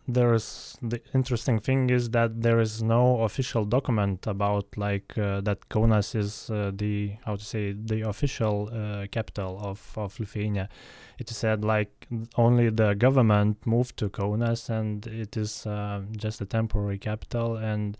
[0.08, 5.41] there is the interesting thing is that there is no official document about like uh,
[5.41, 10.69] that Kaunas is uh, the how to say the official uh, capital of of Lithuania.
[11.17, 16.39] It is said like only the government moved to Kaunas and it is uh, just
[16.41, 17.97] a temporary capital and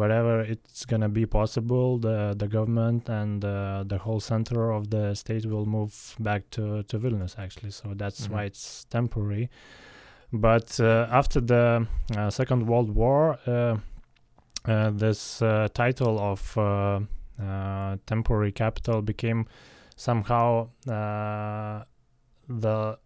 [0.00, 5.14] wherever it's gonna be possible, the the government and uh, the whole center of the
[5.14, 7.70] state will move back to to Vilnius actually.
[7.72, 8.30] So that's Mhm.
[8.32, 9.48] why it's temporary.
[10.32, 13.52] But uh, after the uh, Second World War, uh,
[14.72, 17.00] uh, this uh, title of uh,
[17.42, 19.44] uh, temporary capital became
[19.96, 21.84] somehow uh,
[22.48, 22.98] the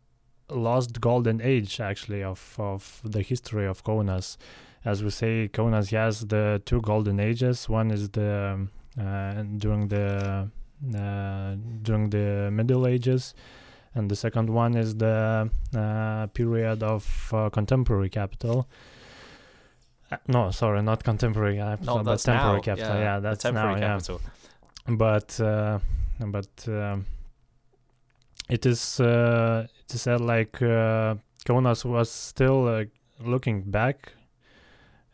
[0.48, 4.36] lost golden age, actually, of, of the history of Kaunas.
[4.84, 7.68] As we say, Kaunas has the two golden ages.
[7.68, 10.48] One is the um, uh, during the
[10.94, 13.34] uh, during the Middle Ages,
[13.94, 18.66] and the second one is the uh, period of uh, contemporary capital.
[20.10, 22.62] Uh, no, sorry, not contemporary capital, No, but temporary now.
[22.62, 22.96] capital.
[22.96, 23.86] Yeah, the that's temporary now.
[23.86, 24.20] Yeah, capital.
[24.88, 25.78] but uh,
[26.20, 27.04] but um,
[28.48, 32.84] it is uh, it is said like uh, Kaunas was still uh,
[33.22, 34.14] looking back.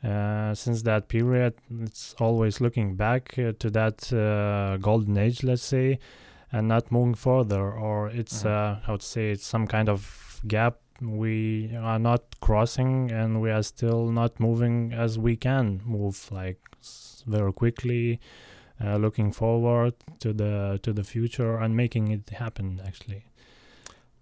[0.06, 5.62] Uh, since that period, it's always looking back uh, to that uh, golden age, let's
[5.64, 5.98] say,
[6.52, 7.72] and not moving further.
[7.72, 8.50] Or it's Mhm.
[8.50, 10.00] uh, how to say it's some kind of
[10.46, 16.16] gap we are not crossing, and we are still not moving as we can move,
[16.30, 16.60] like
[17.26, 18.18] very quickly,
[18.82, 22.80] uh, looking forward to the to the future and making it happen.
[22.86, 23.22] Actually,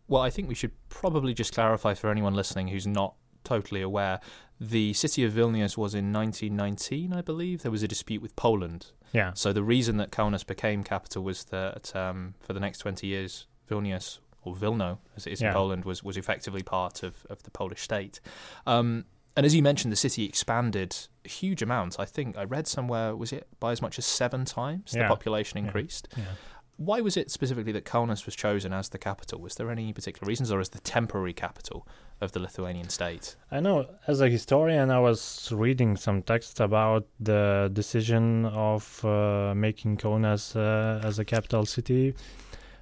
[0.08, 4.20] Well, I think we should probably just clarify for anyone listening who's not totally aware.
[4.60, 7.62] The city of Vilnius was in 1919, I believe.
[7.62, 8.86] There was a dispute with Poland.
[9.12, 13.06] yeah, So the reason that Kaunas became capital was that um, for the next 20
[13.06, 15.48] years, Vilnius, or Vilno, as it is Yeah.
[15.48, 18.20] in Poland, was, was effectively part of, of the Polish state.
[18.66, 19.04] Um,
[19.36, 21.98] and as you mentioned, the city expanded a huge amount.
[21.98, 25.08] I think I read somewhere, was it by as much as seven times the Yeah.
[25.08, 25.64] population Yeah.
[25.64, 26.06] increased?
[26.16, 26.24] yeah.
[26.76, 29.40] Why was it specifically that Kaunas was chosen as the capital?
[29.40, 31.86] Was there any particular reasons, or as the temporary capital
[32.20, 33.36] of the Lithuanian state?
[33.50, 39.54] I know as a historian, I was reading some texts about the decision of uh,
[39.54, 42.14] making Kaunas uh, as a capital city.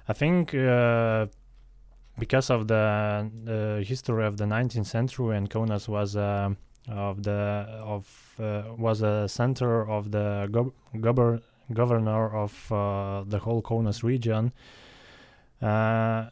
[0.07, 1.27] I think uh,
[2.17, 6.49] because of the history of the 19th century, and Kaunas was uh,
[6.89, 7.31] of the
[7.81, 14.03] of uh, was a center of the gov- govern governor of uh, the whole Kaunas
[14.03, 14.51] region.
[15.61, 16.29] Uh,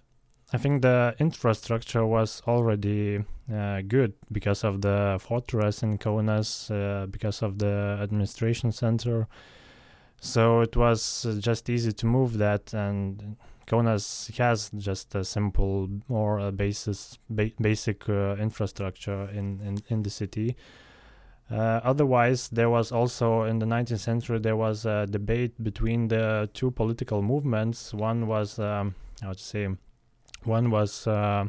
[0.54, 7.06] I think the infrastructure was already uh, good because of the fortress in Kaunas, uh,
[7.06, 9.28] because of the administration center.
[10.20, 15.90] So it was uh, just easy to move that, and Kaunas has just a simple
[16.10, 20.58] or a basis, ba- basic uh, infrastructure in, in, in the city.
[21.52, 26.50] Uh, otherwise, there was also in the 19th century there was a debate between the
[26.54, 27.94] two political movements.
[27.94, 29.68] One was um, how to say,
[30.46, 31.46] one was uh,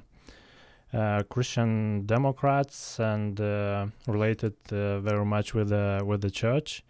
[0.93, 6.83] uh, Christian Democrats and uh, related uh, very much with the with the church,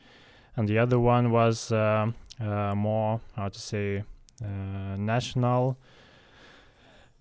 [0.56, 4.04] and the other one was more how to say
[4.96, 5.76] national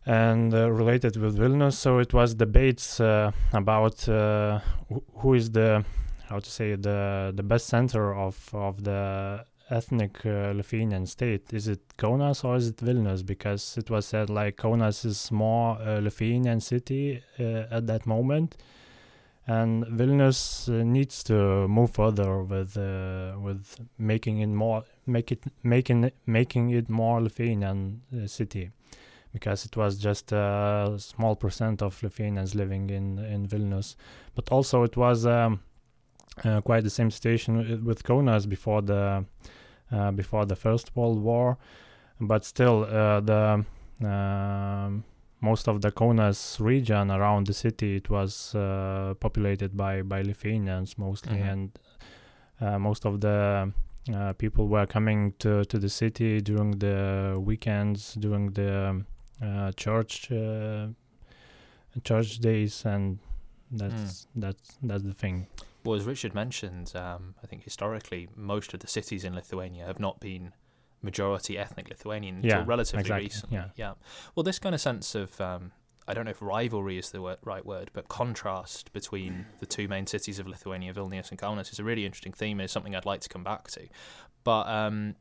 [0.05, 1.73] and uh, related with Vilnius.
[1.73, 4.59] So it was debates uh, about uh,
[4.91, 5.85] wh- who is the
[6.29, 11.53] how to say the the best center of of the ethnic uh, Lithuanian state.
[11.53, 13.25] Is it Kaunas or is it Vilnius?
[13.25, 18.57] Because it was said like Kaunas is more Lithuanian city uh, at that moment,
[19.45, 26.11] and Vilnius uh, needs to move further with with making it more make it making
[26.25, 28.71] making it more Lithuanian city
[29.33, 33.95] because it was just a small percent of Lithuanians living in in Vilnius,
[34.35, 35.59] but also it was um,
[36.45, 39.25] uh, quite the same situation with- Kaunas before the
[39.91, 41.57] uh, before the First World War,
[42.19, 43.65] but still uh, the
[44.03, 45.03] um,
[45.41, 50.97] most of the Kaunas region around the city it was uh, populated by by Lithuanians
[50.97, 51.51] mostly, Mhm.
[51.51, 51.79] and
[52.61, 53.71] uh, most of the
[54.13, 59.05] uh, people were coming to to the city during the weekends, during the um,
[59.41, 60.87] uh, church uh,
[62.03, 63.19] church days, and
[63.71, 65.47] that's that's that's the thing.
[65.83, 69.99] Well, as Richard mentioned, um, I think historically most of the cities in Lithuania have
[69.99, 70.53] not been
[71.01, 73.57] majority ethnic Lithuanian until Yeah, relatively exactly, recently.
[73.57, 73.65] yeah.
[73.75, 73.93] yeah.
[74.35, 75.71] Well, this kind of sense of um,
[76.07, 79.87] I don't know if rivalry is the word, right word, but contrast between the two
[79.87, 82.59] main cities of Lithuania, Vilnius and Kaunas, is a really interesting theme.
[82.59, 83.87] It's something I'd like to come back to.
[84.43, 85.15] But um,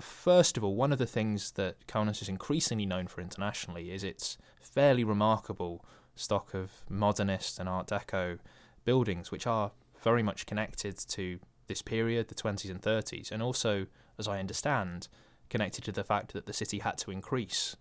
[0.00, 4.04] first of all, one of the things that Kaunas is increasingly known for internationally is
[4.04, 5.84] its fairly remarkable
[6.14, 8.38] stock of modernist and Art Deco
[8.84, 9.72] buildings, which are
[10.02, 13.86] very much connected to this period, the 20s and 30s, and also,
[14.18, 15.08] as I understand,
[15.50, 17.76] connected to the fact that the city had to increase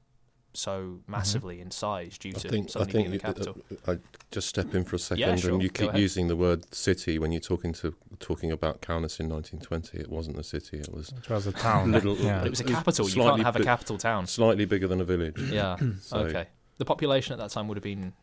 [0.56, 3.58] so massively in size due I to think, I suddenly think being the capital.
[3.88, 3.98] uh, I
[4.32, 5.52] just step in for a second, Yeah, sure.
[5.54, 6.02] and you Go keep ahead.
[6.02, 9.98] using the word city when you're talking to talking about Kaunas in 1920.
[10.00, 11.92] It wasn't a city; it was It was a town.
[11.98, 12.40] Little- yeah.
[12.40, 13.10] But it was a It was capital.
[13.10, 14.28] You can't have a capital town.
[14.28, 15.40] slightly bigger than a village.
[15.52, 15.78] Yeah.
[16.02, 16.48] So okay.
[16.78, 18.14] The population at that time would have been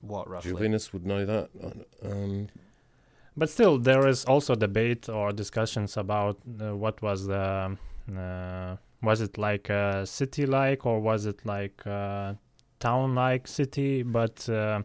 [0.00, 0.52] what roughly?
[0.52, 1.48] Žilvinas would know that.
[2.02, 2.48] Um,
[3.36, 7.76] But still, there is also debate or discussions about uh, what was the
[8.16, 12.36] uh, was it like a city like or was it like a
[12.80, 14.02] town like city?
[14.02, 14.82] But uh,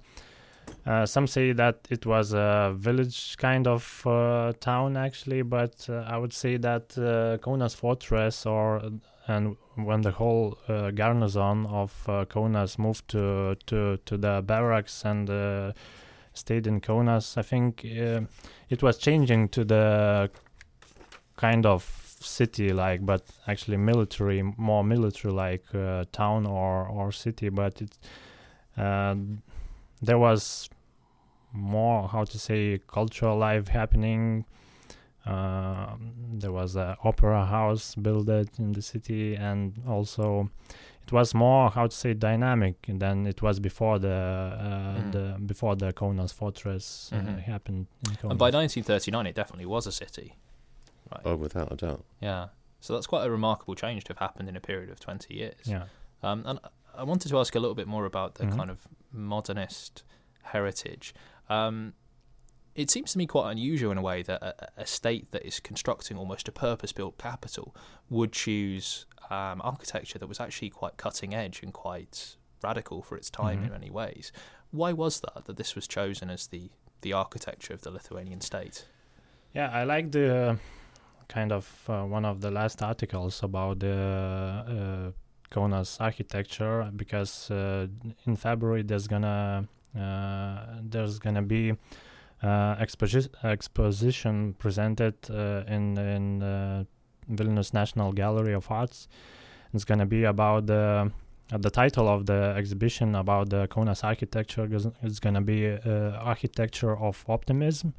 [0.86, 5.42] uh, some say that it was a village kind of uh, town actually.
[5.42, 8.82] But uh, I would say that uh, Kaunas fortress or
[9.28, 15.74] and when the whole uh, garrison of Kaunas moved to to to the barracks and
[16.34, 20.32] stayed in Kaunas, I think it was changing to the
[21.38, 27.50] kind of city like, but actually military, more military like uh, town or or city.
[27.50, 27.98] But it
[28.78, 29.16] uh,
[30.02, 30.70] there was
[31.52, 34.46] more how to say cultural life happening.
[35.26, 35.96] Uh,
[36.34, 40.50] there was a opera house built in the city, and also
[41.04, 45.12] it was more how to say dynamic than it was before the uh, Mhm.
[45.12, 47.40] the before the Kaunas fortress uh, Mhm.
[47.42, 47.88] happened.
[48.24, 50.36] And by 1939, it definitely was a city.
[51.12, 51.22] Right.
[51.26, 52.06] oh, without a doubt.
[52.22, 52.50] Yeah.
[52.82, 55.56] So that's quite a remarkable change to have happened in a period of 20 years.
[55.66, 55.86] yeah,
[56.24, 56.60] Um, and
[56.96, 58.56] I wanted to ask a little bit more about the Mhm.
[58.58, 60.04] kind of modernist
[60.44, 61.14] heritage.
[61.50, 61.94] Um,
[62.76, 65.60] it seems to me quite unusual in a way that a, a state that is
[65.60, 67.76] constructing almost a purpose-built capital
[68.10, 73.30] would choose um, architecture that was actually quite cutting edge and quite radical for its
[73.30, 73.66] time Mhm.
[73.66, 74.32] in many ways.
[74.72, 75.46] Why was that?
[75.46, 78.88] That this was chosen as the the architecture of the Lithuanian state?
[79.54, 79.70] yeah.
[79.72, 80.58] I like the
[81.30, 87.88] kind of uh, one of the last articles about the uh, Kaunas architecture because uh,
[88.26, 89.68] in February there's gonna
[89.98, 91.74] uh, there's gonna be
[92.44, 96.86] exposi- exposition presented in in
[97.30, 99.08] Vilnius National Gallery of Arts.
[99.74, 101.12] It's gonna be about the
[101.52, 106.12] uh, the title of the exhibition about the Kaunas architecture is, is gonna be uh,
[106.20, 107.94] architecture of optimism.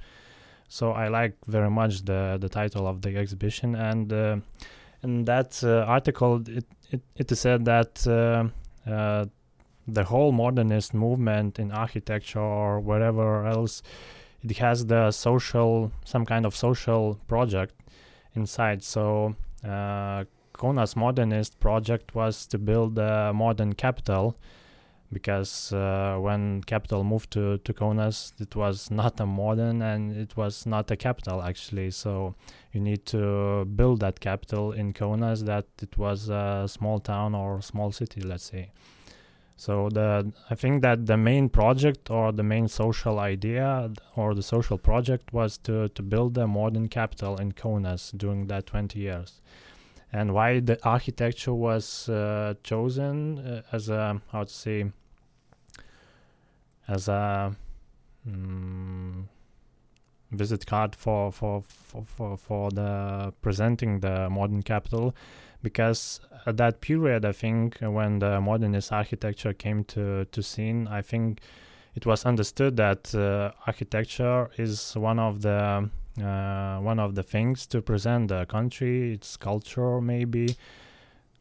[0.70, 4.12] So I like very much the the title of the exhibition and.
[4.12, 4.36] Uh,
[5.02, 9.26] in that uh, article, it, it, it is said that uh, uh,
[9.86, 13.82] the whole modernist movement in architecture or wherever else,
[14.42, 17.74] it has the social, some kind of social project
[18.34, 18.82] inside.
[18.82, 24.36] So, uh, Kaunas modernist project was to build a modern capital
[25.12, 30.36] because uh, when capital moved to, to Kaunas, it was not a modern and it
[30.36, 31.90] was not a capital actually.
[31.90, 32.34] So,
[32.72, 37.60] you need to build that capital in Kaunas that it was a small town or
[37.60, 38.70] small city, let's say.
[39.56, 44.42] So the I think that the main project or the main social idea or the
[44.42, 49.42] social project was to to build a modern capital in Kaunas during that 20 years.
[50.12, 54.90] And why the architecture was uh, chosen uh, as a how to say
[56.88, 57.54] as a
[58.28, 59.24] mm,
[60.32, 65.14] visit card for for, for for for the presenting the modern capital.
[65.62, 71.02] Because at that period i think when the modernist architecture came to to scene i
[71.02, 71.40] think
[71.94, 77.66] it was understood that uh, architecture is one of the uh, one of the things
[77.66, 80.56] to present the country its culture maybe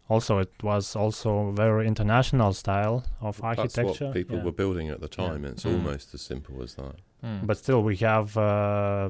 [0.09, 4.43] also it was also very international style of architecture That's what people yeah.
[4.43, 5.45] were building at the time.
[5.45, 5.73] It's Mm.
[5.75, 6.95] almost as simple as that.
[7.23, 7.45] Mm.
[7.47, 9.09] but still we have uh,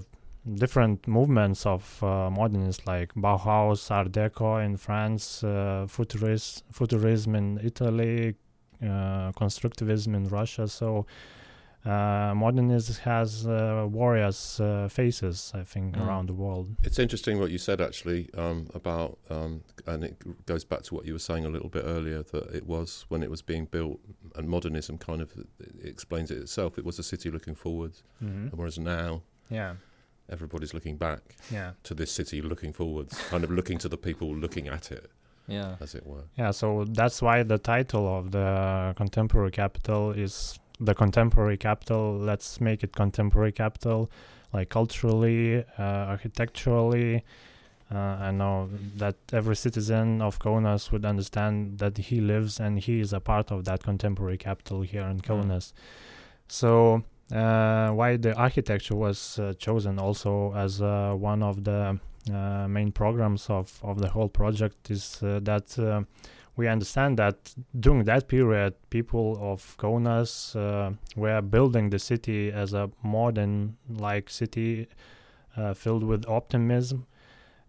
[0.56, 7.60] different movements of uh, modernists like Bauhaus, Art Deco in France, uh, futurist, futurism in
[7.64, 8.36] Italy,
[8.82, 10.68] uh, constructivism in Russia.
[10.68, 11.06] So
[11.86, 16.06] uh, modernism has uh, various uh, faces, I think, Mm.
[16.06, 16.68] around the world.
[16.84, 21.06] It's interesting what you said actually um, about, um, and it goes back to what
[21.06, 24.00] you were saying a little bit earlier that it was when it was being built,
[24.36, 25.48] and modernism kind of it
[25.86, 26.78] explains it itself.
[26.78, 29.76] It was a city looking forwards, hmm whereas now Yeah,
[30.30, 34.36] everybody's looking back yeah, to this city looking forwards, kind of looking to the people
[34.36, 35.10] looking at it,
[35.48, 35.76] Yeah.
[35.80, 36.26] as it were.
[36.38, 36.52] yeah.
[36.52, 42.18] So that's why the title of the contemporary capital is the contemporary capital.
[42.18, 44.10] Let's make it contemporary capital,
[44.54, 45.82] like culturally, uh,
[46.14, 47.24] architecturally.
[47.92, 53.00] Uh, I know that every citizen of Kaunas would understand that he lives and he
[53.00, 55.74] is a part of that contemporary capital here in Kaunas.
[56.48, 57.04] So,
[57.34, 62.00] uh, why the architecture was uh, chosen also as uh, one of the
[62.32, 66.04] uh, main programs of, of the whole project is uh, that uh,
[66.60, 67.36] we understand that
[67.80, 74.30] during that period, people of Kaunas uh, were building the city as a modern like
[74.30, 74.88] city
[75.58, 77.06] uh, filled with optimism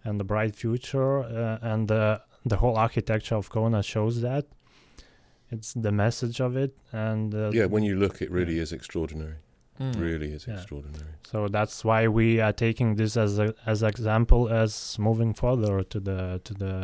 [0.04, 1.12] and a bright future.
[1.20, 2.20] Uh, and the
[2.50, 4.44] the whole architecture of Kaunas shows that.
[5.52, 9.36] It's the message of it, and uh, Yeah, when you look, it really is extraordinary.
[9.80, 10.00] Mm.
[10.00, 10.54] Really is Yeah.
[10.54, 11.12] extraordinary.
[11.30, 15.98] so that's why we are taking this as a as example as moving further to
[16.08, 16.74] the to the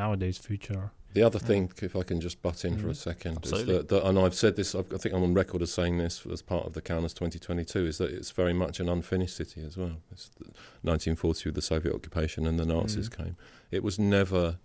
[0.00, 0.84] nowadays future.
[1.12, 1.46] The other Mm.
[1.46, 2.96] thing, if I can just butt in for a Mhm.
[2.96, 3.74] second, Absolutely.
[3.74, 5.98] is that, that, and I've said this, I've, I think I'm on record as saying
[5.98, 9.62] this as part of the Kaunas 2022, is that it's very much an unfinished city
[9.64, 9.96] as well.
[10.12, 10.46] It's the
[10.82, 13.16] 1940 with the Soviet occupation and the Nazis Mm.
[13.16, 13.36] came.
[13.72, 14.58] It was never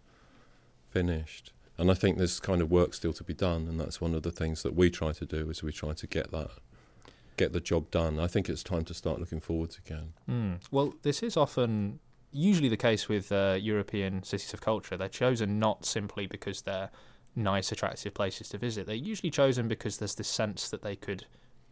[0.90, 1.52] finished.
[1.78, 4.24] And I think there's kind of work still to be done, and that's one of
[4.24, 6.52] the things that we try to do is we try to get that,
[7.38, 8.18] get the job done.
[8.20, 10.14] I think it's time to start looking forwards again.
[10.30, 10.60] Mm.
[10.72, 12.00] Well, this is often
[12.36, 14.98] usually the case with uh, European cities of culture.
[14.98, 16.90] They're chosen not simply because they're
[17.36, 18.86] nice, attractive places to visit.
[18.86, 21.26] They're usually chosen because there's this sense that they could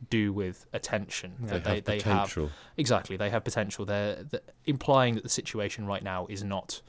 [0.10, 1.36] do with attention.
[1.40, 2.50] They, that they, have they have potential.
[2.78, 3.86] exactly they have potential.
[3.86, 6.82] They're, they implying that the situation right now is not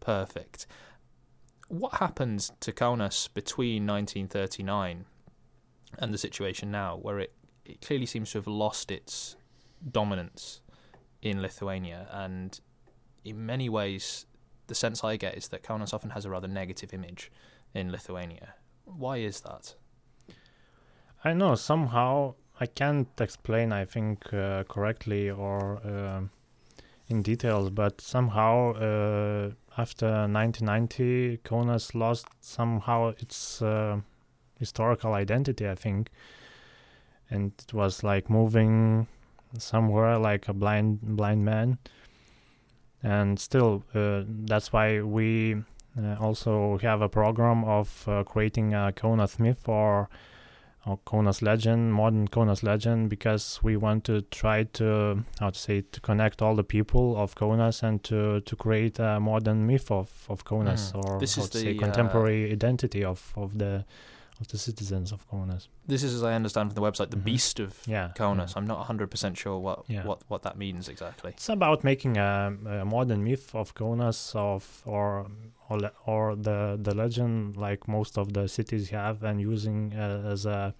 [0.00, 0.66] perfect.
[1.68, 5.04] What happened to Kaunas between 1939
[5.98, 7.32] and the situation now, where it,
[7.64, 9.36] it clearly seems to have lost its
[9.90, 10.60] dominance
[11.22, 12.60] in Lithuania, and
[13.26, 14.26] in many ways,
[14.68, 17.30] the sense I get is that Kaunas often has a rather negative image
[17.74, 18.54] in Lithuania.
[18.84, 19.74] Why is that?
[21.24, 23.72] I know somehow I can't explain.
[23.72, 26.30] I think uh, correctly or um
[27.08, 34.00] in details, but somehow uh, after 1990, Kaunas lost somehow its uh,
[34.58, 35.68] historical identity.
[35.68, 36.10] I think,
[37.30, 39.06] and it was like moving
[39.58, 41.78] somewhere like a blind blind man.
[43.02, 45.56] And still, uh, that's why we
[45.98, 50.08] uh, also have a program of uh, creating a Kaunas myth or
[50.88, 55.80] or Kaunas legend, modern Kaunas legend, because we want to try to how to say
[55.80, 60.26] to connect all the people of Kaunas and to to create a modern myth of
[60.28, 61.04] of Kaunas Mm.
[61.04, 63.84] or This is to say the, uh, contemporary identity of of the
[64.40, 65.68] of the citizens of Kaunas.
[65.86, 67.24] This is, as I understand from the website, the Mhm.
[67.24, 68.50] beast of Yeah, Kaunas.
[68.50, 68.58] yeah.
[68.58, 70.04] I'm not 100% sure what, Yeah.
[70.04, 71.30] what, what that means exactly.
[71.32, 75.26] It's about making a, a modern myth of Kaunas of or
[75.68, 80.46] or, or the the legend like most of the cities have and using uh, as
[80.46, 80.74] a,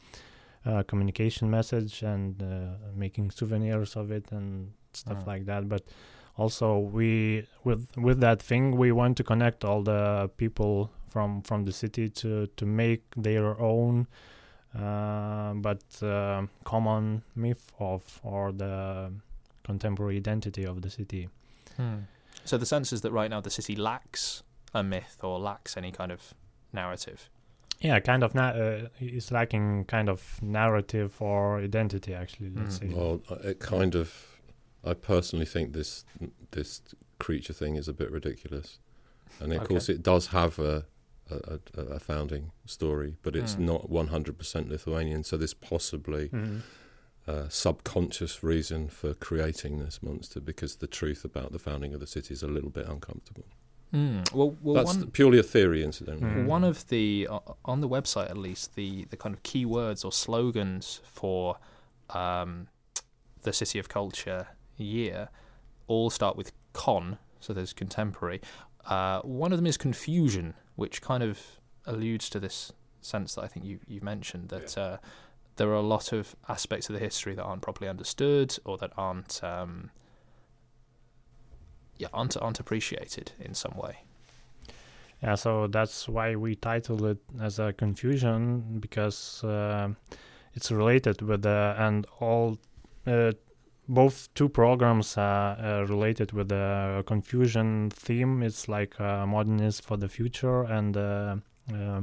[0.65, 2.47] uh communication message and uh,
[2.95, 5.27] making souvenirs of it and stuff Mm.
[5.33, 5.69] like that.
[5.69, 5.83] But
[6.37, 11.65] also we with with that thing we want to connect all the people from from
[11.65, 14.07] the city to to make their own
[14.75, 19.11] uh, but uh, common myth of or the
[19.65, 21.29] contemporary identity of the city.
[22.45, 24.43] So the sense is that right now the city lacks
[24.75, 26.35] a myth or lacks any kind of
[26.73, 27.29] narrative.
[27.81, 32.51] Yeah, kind of na- uh, it's lacking kind of narrative or identity actually.
[32.51, 32.81] Let's Mm.
[32.81, 32.95] say.
[32.95, 34.39] Well, it kind of.
[34.85, 36.05] I personally think this
[36.53, 36.81] this
[37.19, 38.79] creature thing is a bit ridiculous,
[39.41, 39.67] and of Okay.
[39.69, 40.85] course it does have a
[41.31, 43.61] a, a, a founding story, but it's Mm.
[43.61, 45.25] not one hundred percent Lithuanian.
[45.25, 46.63] So there's possibly Mhm.
[47.27, 52.07] a subconscious reason for creating this monster because the truth about the founding of the
[52.07, 53.45] city is a little bit uncomfortable.
[53.93, 54.33] Mm.
[54.33, 56.31] Well, well That's one, purely a theory, incidentally.
[56.31, 56.47] Mm.
[56.47, 60.13] one of the o- on the website at least the the kind of keywords or
[60.13, 61.59] slogans for
[62.11, 62.69] um,
[63.43, 65.29] the City of Culture year
[65.89, 67.19] all start with con.
[67.41, 68.41] So there's contemporary.
[68.85, 71.41] Uh, one of them is confusion, which kind of
[71.87, 74.99] alludes to this sense that I think you you mentioned that uh,
[75.57, 78.93] there are a lot of aspects of the history that aren't properly understood or that
[78.97, 79.91] aren't um,
[81.99, 83.99] yeah aren't aren't appreciated in some way.
[85.23, 89.89] Yeah, so that's why we titled it as a confusion because uh,
[90.55, 92.59] it's related with the and all
[93.07, 93.33] uh,
[93.89, 98.43] both two programs are uh, related with the confusion theme.
[98.43, 101.37] It's like uh, modernist for the future and uh,
[101.73, 102.03] uh,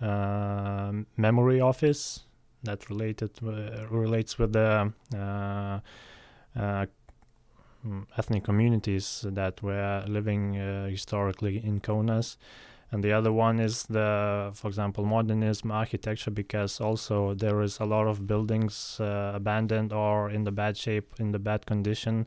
[0.00, 2.24] uh, memory office
[2.62, 5.80] that related uh, relates with the uh,
[7.86, 10.54] mm, ethnic communities that were living
[10.90, 12.36] historically in Kaunas.
[12.92, 17.84] And the other one is the, for example, modernism architecture, because also there is a
[17.84, 22.26] lot of buildings uh, abandoned or in the bad shape, in the bad condition.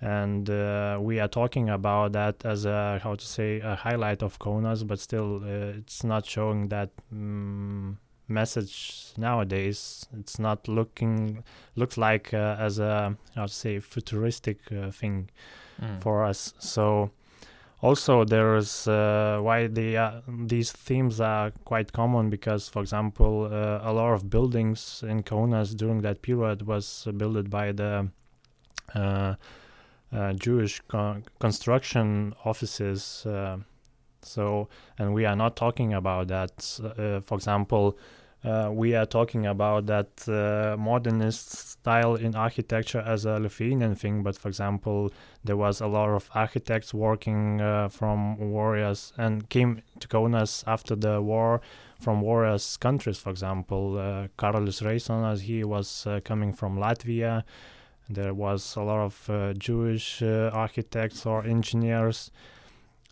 [0.00, 4.38] And uh, we are talking about that as a, how to say, a highlight of
[4.38, 7.96] Kaunas, but still uh, it's not showing that mm
[8.28, 10.06] message nowadays.
[10.18, 11.44] It's not looking,
[11.76, 15.28] looks like uh, as a, how to say, futuristic uh, thing
[15.82, 16.00] Mm.
[16.02, 16.52] for us.
[16.58, 17.10] So
[17.82, 23.48] also there is uh, why the uh, these themes are quite common because, for example,
[23.52, 28.08] uh, a lot of buildings in Kaunas during that period was built by the
[28.94, 29.34] uh,
[30.12, 33.26] uh, Jewish con- construction offices.
[33.26, 33.58] Uh,
[34.22, 34.68] so,
[34.98, 36.62] and we are not talking about that.
[37.26, 37.98] For example,
[38.44, 44.22] uh, we are talking about that uh, modernist style in architecture as a Lithuanian thing.
[44.22, 45.12] But for example,
[45.44, 50.96] there was a lot of architects working uh, from warriors and came to Kaunas after
[50.96, 51.60] the war
[52.00, 53.18] from warriors countries.
[53.18, 57.44] For example, uh, Karolis Reisonas, he was uh, coming from Latvia.
[58.10, 62.32] There was a lot of uh, Jewish uh, architects or engineers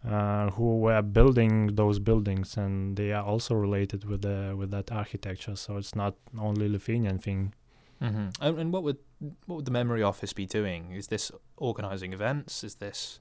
[0.08, 4.90] uh, who were building those buildings, and they are also related with the with that
[4.90, 5.56] architecture.
[5.56, 7.54] So it's not only Lithuanian thing.
[8.00, 8.98] hmm And, and what would
[9.46, 10.92] what would the memory office be doing?
[10.92, 12.64] Is this organising events?
[12.64, 13.20] Is this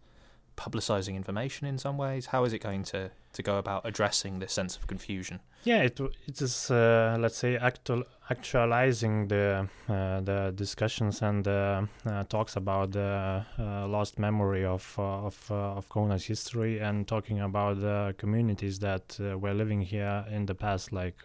[0.60, 2.28] publicising information in some ways?
[2.28, 5.40] How is it going to, to go about addressing this sense of confusion?
[5.64, 11.82] Yeah, it it is uh, let's say actual actualizing the uh, the discussions and uh,
[12.06, 17.40] uh, talks about the uh, lost memory of uh, of of Kaunas history and talking
[17.42, 21.24] about the communities that were living here in the past, like.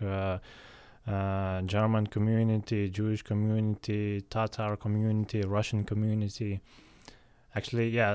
[1.66, 6.62] German community, Jewish community, Tatar community, Russian community.
[7.56, 8.10] Actually, yeah,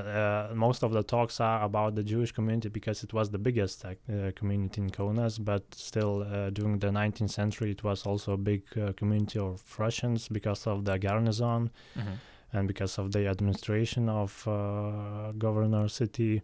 [0.50, 3.84] uh, most of the talks are about the Jewish community because it was the biggest
[3.86, 3.94] uh,
[4.36, 5.42] community in Kaunas.
[5.42, 9.62] But still, uh, during the 19th century, it was also a big uh, community of
[9.78, 12.14] Russians because of the garrison Mm-hmm.
[12.52, 16.42] and because of the administration of uh, governor city.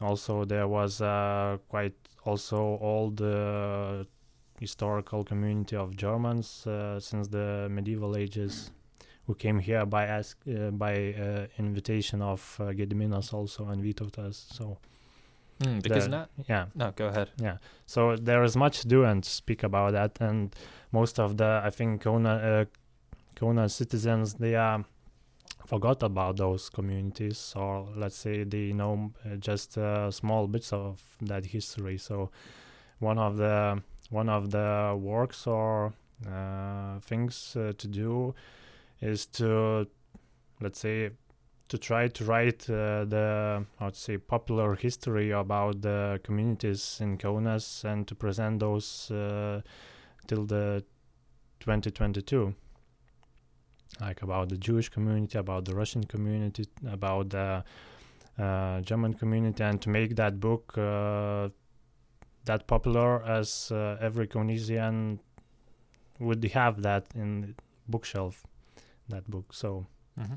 [0.00, 1.94] Also, there was uh, quite
[2.24, 4.04] also old uh,
[4.58, 8.70] historical community of Germans uh, since the medieval ages
[9.30, 14.34] who came here by ask uh, by uh, invitation of uh, Gediminas also and Vytautas.
[14.54, 14.78] So
[15.60, 17.28] Mm, because the- na- yeah, no, go ahead.
[17.36, 17.58] yeah.
[17.86, 20.56] So there is much to do and speak about that, and
[20.90, 22.64] most of the I think Kona uh,
[23.38, 24.84] Kona citizens they are
[25.66, 31.02] forgot about those communities, or let's say they know uh, just uh, small bits of
[31.20, 31.98] that history.
[31.98, 32.30] So
[32.98, 35.92] one of the one of the works or
[36.26, 38.34] uh, things uh, to do
[39.00, 39.86] is to
[40.60, 41.10] let's say
[41.68, 47.84] to try to write uh, the to say popular history about the communities in Kaunas
[47.84, 49.60] and to present those uh,
[50.26, 50.84] till the
[51.60, 52.54] 2022
[54.00, 57.64] like about the Jewish community about the Russian community about the
[58.38, 61.48] uh, German community and to make that book uh,
[62.46, 65.20] that popular as uh, every Kaunasian
[66.18, 67.54] would have that in
[67.88, 68.44] bookshelf
[69.10, 69.86] that book so
[70.18, 70.34] hmm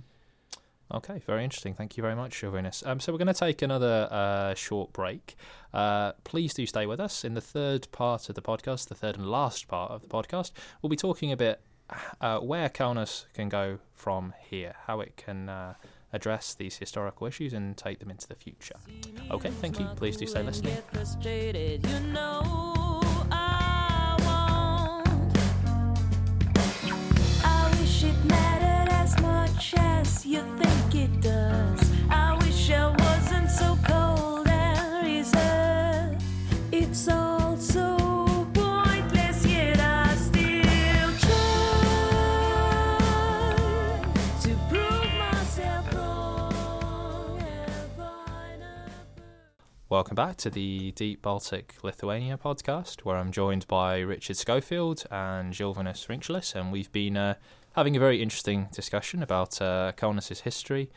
[0.93, 1.73] Okay, very interesting.
[1.73, 2.85] Thank you very much, Žilvinas.
[2.85, 5.35] Um, so we're going to take another uh, short break.
[5.73, 7.23] Uh, please do stay with us.
[7.25, 10.51] In the third part of the podcast, the third and last part of the podcast,
[10.81, 11.61] we'll be talking a bit
[12.21, 15.73] uh, where Kaunas can go from here, how it can uh,
[16.11, 18.75] address these historical issues and take them into the future.
[19.31, 19.85] Okay, thank you.
[19.95, 20.77] Please do stay listening.
[29.77, 31.91] As you think it does.
[32.09, 36.23] I wish I wasn't so cold and reserved.
[36.71, 37.97] It's all so
[38.53, 41.57] pointless, yet I still try
[44.41, 47.39] to prove myself wrong
[49.89, 55.53] Welcome back to the Deep Baltic Lithuania podcast, where I'm joined by Richard Schofield and
[55.53, 57.35] Žilvinas Rinkšelis, and we've been uh,
[57.73, 59.91] having a very interesting discussion about uh,
[60.43, 60.89] history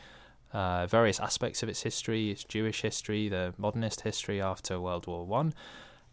[0.52, 5.26] uh, various aspects of its history, its Jewish history, the modernist history after World War
[5.26, 5.52] One,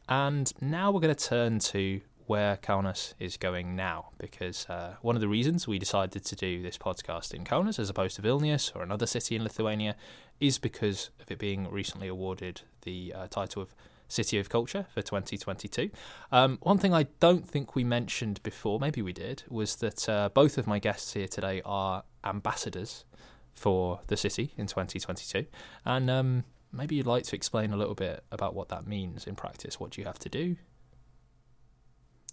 [0.09, 5.15] and now we're going to turn to where Kaunas is going now, because uh, one
[5.15, 8.75] of the reasons we decided to do this podcast in Kaunas as opposed to Vilnius
[8.75, 9.95] or another city in Lithuania
[10.39, 13.75] is because of it being recently awarded the uh, title of
[14.13, 15.89] City of Culture for 2022.
[16.31, 20.29] Um, one thing I don't think we mentioned before, maybe we did, was that uh,
[20.29, 23.05] both of my guests here today are ambassadors
[23.53, 25.45] for the city in 2022.
[25.85, 29.35] And um, maybe you'd like to explain a little bit about what that means in
[29.35, 29.79] practice.
[29.79, 30.57] What do you have to do?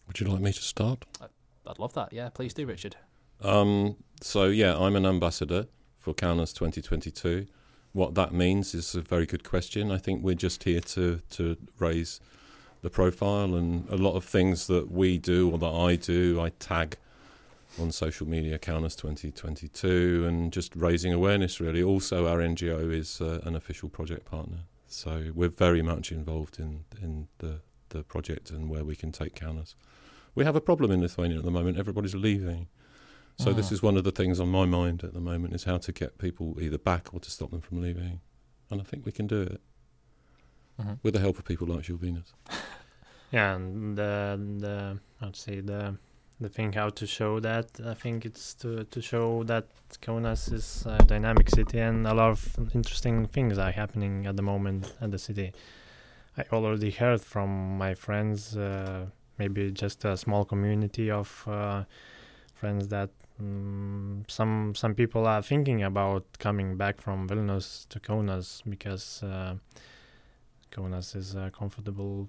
[0.07, 1.05] Would you like me to start?
[1.67, 2.13] I'd love that.
[2.13, 2.97] Yeah, please do, Richard.
[3.43, 5.67] Um, so yeah, I'm an ambassador
[5.97, 7.47] for Kaunas 2022.
[7.93, 9.91] What that means is a very good question.
[9.91, 12.21] I think we're just here to to raise
[12.83, 16.41] the profile and a lot of things that we do or that I do.
[16.41, 16.97] I tag
[17.79, 21.61] on social media Kaunas 2022 and just raising awareness.
[21.61, 26.59] Really, also our NGO is uh, an official project partner, so we're very much involved
[26.59, 29.75] in in the the project and where we can take Kaunas.
[30.35, 31.77] We have a problem in Lithuania at the moment.
[31.77, 32.69] Everybody's leaving.
[33.41, 33.73] So this Mm.
[33.73, 36.19] is one of the things on my mind at the moment is how to get
[36.19, 38.21] people either back or to stop them from leaving.
[38.69, 39.61] And I think we can do it
[40.79, 40.99] Mhm.
[41.03, 42.33] with the help of people like Žilvinas.
[43.33, 45.97] Yeah, and the the I'd say the
[46.41, 49.65] the thing how to show that I think it's to to show that
[50.03, 54.43] Kaunas is a dynamic city and a lot of interesting things are happening at the
[54.43, 55.53] moment at the city.
[56.37, 59.07] I already heard from my friends, uh,
[59.39, 61.85] maybe just a small community of uh,
[62.55, 63.11] friends that
[63.41, 69.55] mm some some people are thinking about coming back from Vilnius to Kaunas because uh,
[70.71, 72.29] Kaunas is a comfortable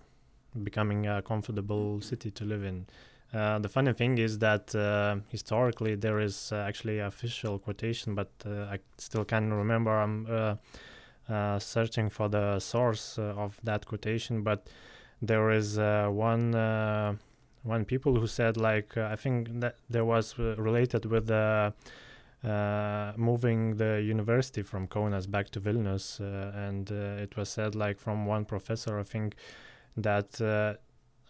[0.64, 2.86] becoming a comfortable city to live in.
[3.34, 8.30] Uh, the funny thing is that uh, historically there is uh, actually official quotation, but
[8.45, 9.91] uh, I still can't remember.
[9.91, 10.55] I'm uh,
[11.32, 14.68] uh, searching for the source of that quotation, but
[15.22, 17.16] there is one uh,
[17.64, 21.74] one people who said like uh, I think that there was uh, related with the
[22.43, 27.76] uh, moving the university from Kaunas back to Vilnius, uh, and uh, it was said
[27.76, 29.36] like from one professor I think
[29.95, 30.74] that uh,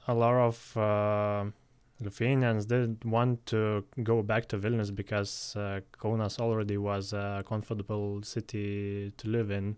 [0.07, 1.53] a lot of
[1.99, 5.53] Lithuanians didn't want to go back to Vilnius because
[5.99, 9.77] Kaunas already was a comfortable city to live in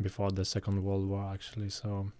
[0.00, 1.68] before the Second World War, actually.
[1.68, 2.10] So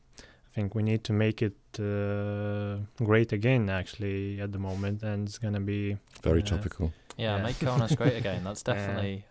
[0.54, 5.38] think we need to make it uh, great again, actually, at the moment, and it's
[5.38, 6.44] gonna be Very Yeah.
[6.56, 6.92] topical.
[7.16, 7.42] Yeah, Yeah.
[7.42, 8.44] make Kaunas great again.
[8.44, 8.74] That's Yeah.
[8.74, 9.24] definitely.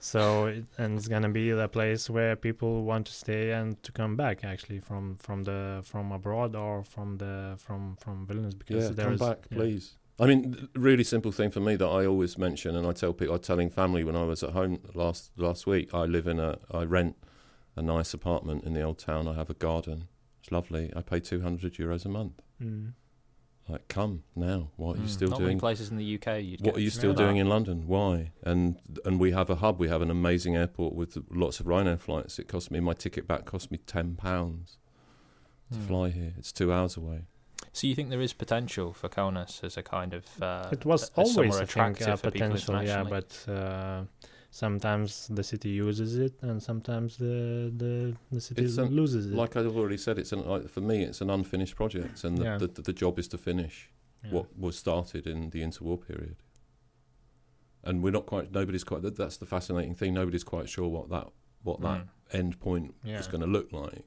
[0.00, 3.90] so it, and it's gonna be the place where people want to stay and to
[3.92, 8.84] come back actually from from the from abroad or from the from from Vilnius because
[8.84, 9.58] Yeah, there come is- back, yeah.
[9.58, 9.96] please.
[10.20, 13.12] I mean, th- really simple thing for me that I always mention, and I tell
[13.12, 15.86] people, I telling family when I was at home last last week.
[15.94, 16.50] I live in a,
[16.80, 17.14] I rent
[17.76, 19.28] a nice apartment in the old town.
[19.28, 20.08] I have a garden.
[20.48, 20.90] It's lovely.
[20.96, 22.40] I pay two hundred euros a month.
[22.62, 22.92] Mm.
[23.68, 24.70] Like, come now.
[24.76, 25.58] What are you Mm, still not doing?
[25.58, 26.40] places in the UK.
[26.42, 27.42] You'd What get are you still doing that.
[27.42, 27.86] in London?
[27.86, 28.32] Why?
[28.42, 29.78] And and we have a hub.
[29.78, 32.38] We have an amazing airport with lots of Ryanair flights.
[32.38, 34.78] It cost me my ticket back cost me ten pounds
[35.70, 35.86] to Mm.
[35.86, 36.32] fly here.
[36.38, 37.26] It's two hours away.
[37.74, 41.02] So you think there is potential for Kaunas as a kind of uh, it was
[41.10, 44.04] a- a always somewhere I think attractive uh, for people potential yeah but uh,
[44.50, 49.34] sometimes the city uses it and sometimes the the, the city It's an- loses it
[49.34, 52.44] Like I've already said, it's an, like, for me it's an unfinished project, and the,
[52.44, 52.58] Yeah.
[52.58, 53.90] the, the job is to finish
[54.24, 54.30] Yeah.
[54.32, 56.36] what was started in the interwar period.
[57.84, 58.50] And we're not quite.
[58.52, 59.02] Nobody's quite.
[59.02, 60.12] that- That's the fascinating thing.
[60.14, 61.28] Nobody's quite sure what that
[61.62, 62.08] what that Mm.
[62.40, 63.18] end point Yeah.
[63.18, 64.04] is going to look like.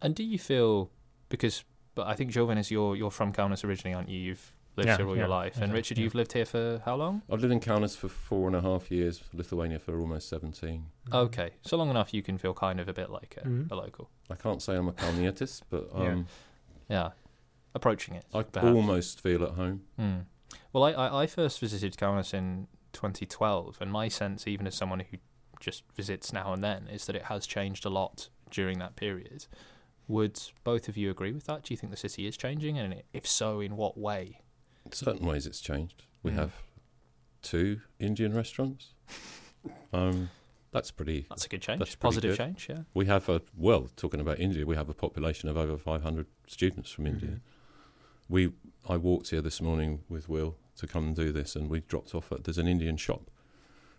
[0.00, 0.90] And do you feel
[1.28, 1.64] because?
[1.94, 4.18] But I think Joven is you're you're from Kaunas originally, aren't you?
[4.18, 5.58] You've lived Yeah, here all yeah, your life.
[5.60, 6.04] And Richard, yeah.
[6.04, 7.22] you've lived here for how long?
[7.30, 9.22] I've lived in Kaunas for four and a half years.
[9.34, 10.86] Lithuania for almost seventeen.
[11.08, 11.14] Mhm.
[11.26, 13.70] Okay, so long enough you can feel kind of a bit like a, Mhm.
[13.70, 14.10] a local.
[14.30, 16.12] I can't say I'm a Kaunietis, but Yeah.
[16.12, 16.26] um,
[16.88, 17.10] Yeah,
[17.74, 18.24] approaching it.
[18.34, 18.74] I perhaps.
[18.74, 19.82] almost feel at home.
[19.98, 20.24] Mm.
[20.72, 25.00] Well, I, I, I first visited Kaunas in 2012, and my sense, even as someone
[25.00, 25.16] who
[25.60, 29.46] just visits now and then, is that it has changed a lot during that period.
[30.08, 31.62] Would both of you agree with that?
[31.62, 34.40] Do you think the city is changing, and if so, in what way?
[34.84, 36.02] In certain ways, it's changed.
[36.22, 36.36] We Mm.
[36.36, 36.52] have
[37.42, 38.92] two Indian restaurants.
[39.92, 40.30] um,
[40.70, 41.26] that's pretty.
[41.28, 41.78] That's a good change.
[41.80, 42.38] That's Positive good.
[42.38, 42.82] change, yeah.
[42.94, 46.90] We have a well, talking about India, we have a population of over 500 students
[46.90, 47.30] from India.
[47.30, 47.40] Mhm.
[48.28, 48.52] We,
[48.88, 52.14] I walked here this morning with Will to come and do this, and we dropped
[52.14, 53.30] off at there's an Indian shop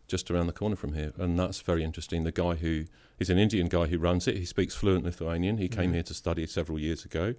[0.07, 2.23] just around the corner from here, and that's very interesting.
[2.23, 2.85] The guy who
[3.19, 5.57] is an Indian guy who runs it, he speaks fluent Lithuanian.
[5.59, 5.95] He came Mhm.
[5.95, 7.35] here to study several years ago,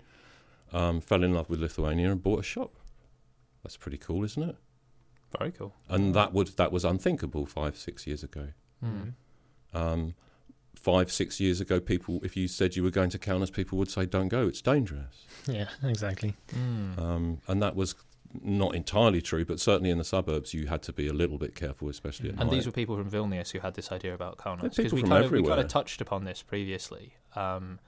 [0.73, 2.73] um, fell in love with Lithuania, and bought a shop.
[3.65, 4.57] That's pretty cool, isn't it?
[5.39, 5.75] Very cool.
[5.89, 8.49] And that would that was unthinkable five six years ago.
[8.85, 9.15] Mm.
[9.73, 10.15] Um,
[10.77, 13.91] five, six years ago, people, if you said you were going to Kaunas, people would
[13.91, 16.37] say, "Don't go; it's dangerous." Yeah, exactly.
[16.55, 16.99] Mm.
[16.99, 17.95] Um, and that was
[18.43, 21.55] not entirely true, but certainly in the suburbs, you had to be a little bit
[21.55, 22.51] careful, especially at And night.
[22.51, 24.61] these were people from Vilnius who had this idea about Kaunas.
[24.61, 27.15] They're 'Cause people we kind of, we kind of touched upon this previously.
[27.37, 27.79] Um,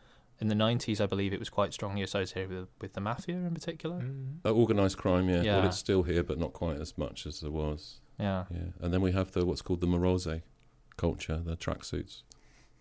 [0.41, 3.55] in the 90s, I believe it was quite strongly associated with, with the mafia in
[3.55, 4.01] particular.
[4.01, 4.39] Mm.
[4.45, 5.37] Uh, organised crime, yeah.
[5.37, 5.67] Well, Yeah.
[5.67, 8.01] it's still here, but not quite as much as there was.
[8.19, 8.45] Yeah.
[8.51, 10.41] Yeah, and then we have the what's called the Morose
[10.97, 12.23] culture, the tracksuits.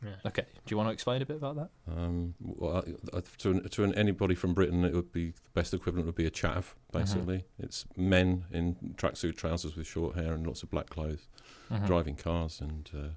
[0.03, 0.16] Yeah.
[0.26, 0.43] Okay.
[0.66, 1.70] Do you want to explain a bit about that?
[1.91, 2.84] Um, well,
[3.14, 6.06] I- I- to an, to an, anybody from Britain, it would be the best equivalent
[6.06, 6.74] would be a chav.
[6.91, 11.28] Basically, it's men in tracksuit trousers with short hair and lots of black clothes,
[11.72, 11.88] Mhm.
[11.88, 13.08] driving cars, and uh,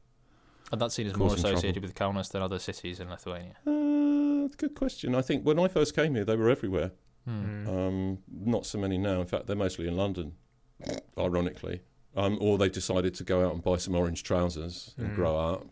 [0.72, 3.57] And that's seen as more causing associated with Kaunas than other cities in Lithuania.
[3.66, 3.70] uh,
[4.47, 5.14] good question.
[5.14, 6.93] I think when I first came here, they were everywhere.
[7.28, 7.68] Mm.
[7.68, 9.20] Um, not so many now.
[9.20, 10.32] In fact, they're mostly in London,
[11.18, 11.82] ironically.
[12.16, 15.14] Um, or they've decided to go out and buy some orange trousers and Mm.
[15.14, 15.66] grow up.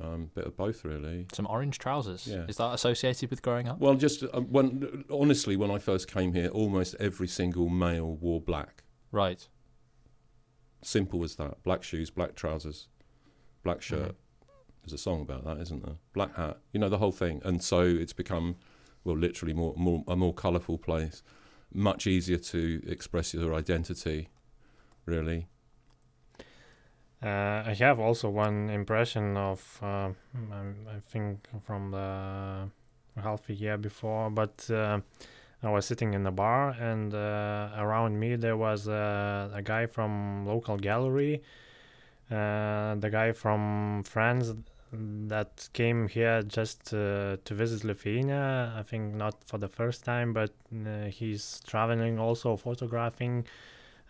[0.00, 1.26] Um, bit of both, really.
[1.32, 2.26] Some orange trousers.
[2.28, 2.44] Yeah.
[2.46, 3.80] Is that associated with growing up?
[3.80, 8.40] Well, just uh, when honestly, when I first came here, almost every single male wore
[8.40, 8.84] black.
[9.10, 9.48] Right.
[10.82, 11.62] Simple as that.
[11.64, 12.86] Black shoes, black trousers,
[13.64, 14.12] black shirt.
[14.12, 14.14] Mhm.
[14.88, 15.96] There's a song about that, isn't there?
[16.14, 16.56] Black hat.
[16.72, 17.42] You know the whole thing.
[17.44, 18.56] And so it's become,
[19.04, 21.22] well, literally more, more a more colourful place.
[21.74, 24.30] Much easier to express your identity,
[25.04, 25.46] really.
[27.22, 30.08] Uh, I have also one impression of, uh,
[30.54, 32.70] I, think from the
[33.20, 35.00] half a year before, but uh,
[35.62, 40.46] I was sitting in a bar and uh, around me there was a guy from
[40.46, 41.42] local gallery,
[42.30, 44.54] uh, the guy from France
[44.92, 48.72] that came here just uh, to visit Lithuania.
[48.76, 53.46] I think not for the first time, but uh, he's traveling also photographing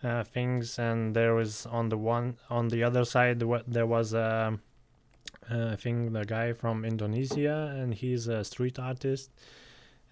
[0.03, 4.57] uh, things and there was on the one on the other side there was a
[5.51, 9.31] uh, I think the guy from Indonesia and he's a street artist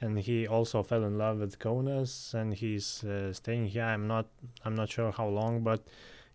[0.01, 4.27] and he also fell in love with Kaunas and he's uh, staying here I'm not
[4.65, 5.87] I'm not sure how long but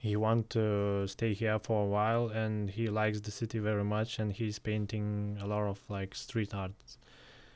[0.03, 4.19] he want to stay here for a while and he likes the city very much
[4.19, 6.73] and he's painting a lot of like street art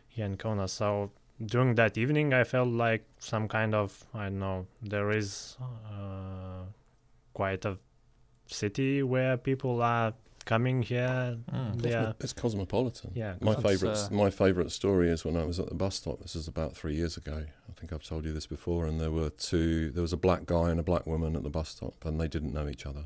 [0.08, 1.10] here in Kaunas so
[1.44, 6.62] during that evening i felt like some kind of i don't know there is uh,
[7.34, 7.76] quite a
[8.46, 10.14] city where people are
[10.52, 11.82] coming here Mm.
[11.82, 13.10] they are It's cosmopolitan.
[13.22, 16.16] yeah My favourite, uh, my favourite story is when I was at the bus stop.
[16.22, 17.38] This is about three years ago.
[17.70, 18.82] I think I've told you this before.
[18.88, 19.90] And there were two.
[19.94, 22.28] There was a black guy and a black woman at the bus stop, and they
[22.34, 23.04] didn't know each other.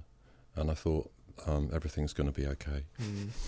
[0.58, 1.06] And I thought
[1.50, 2.80] um, everything's going to be okay.
[3.02, 3.28] Mm.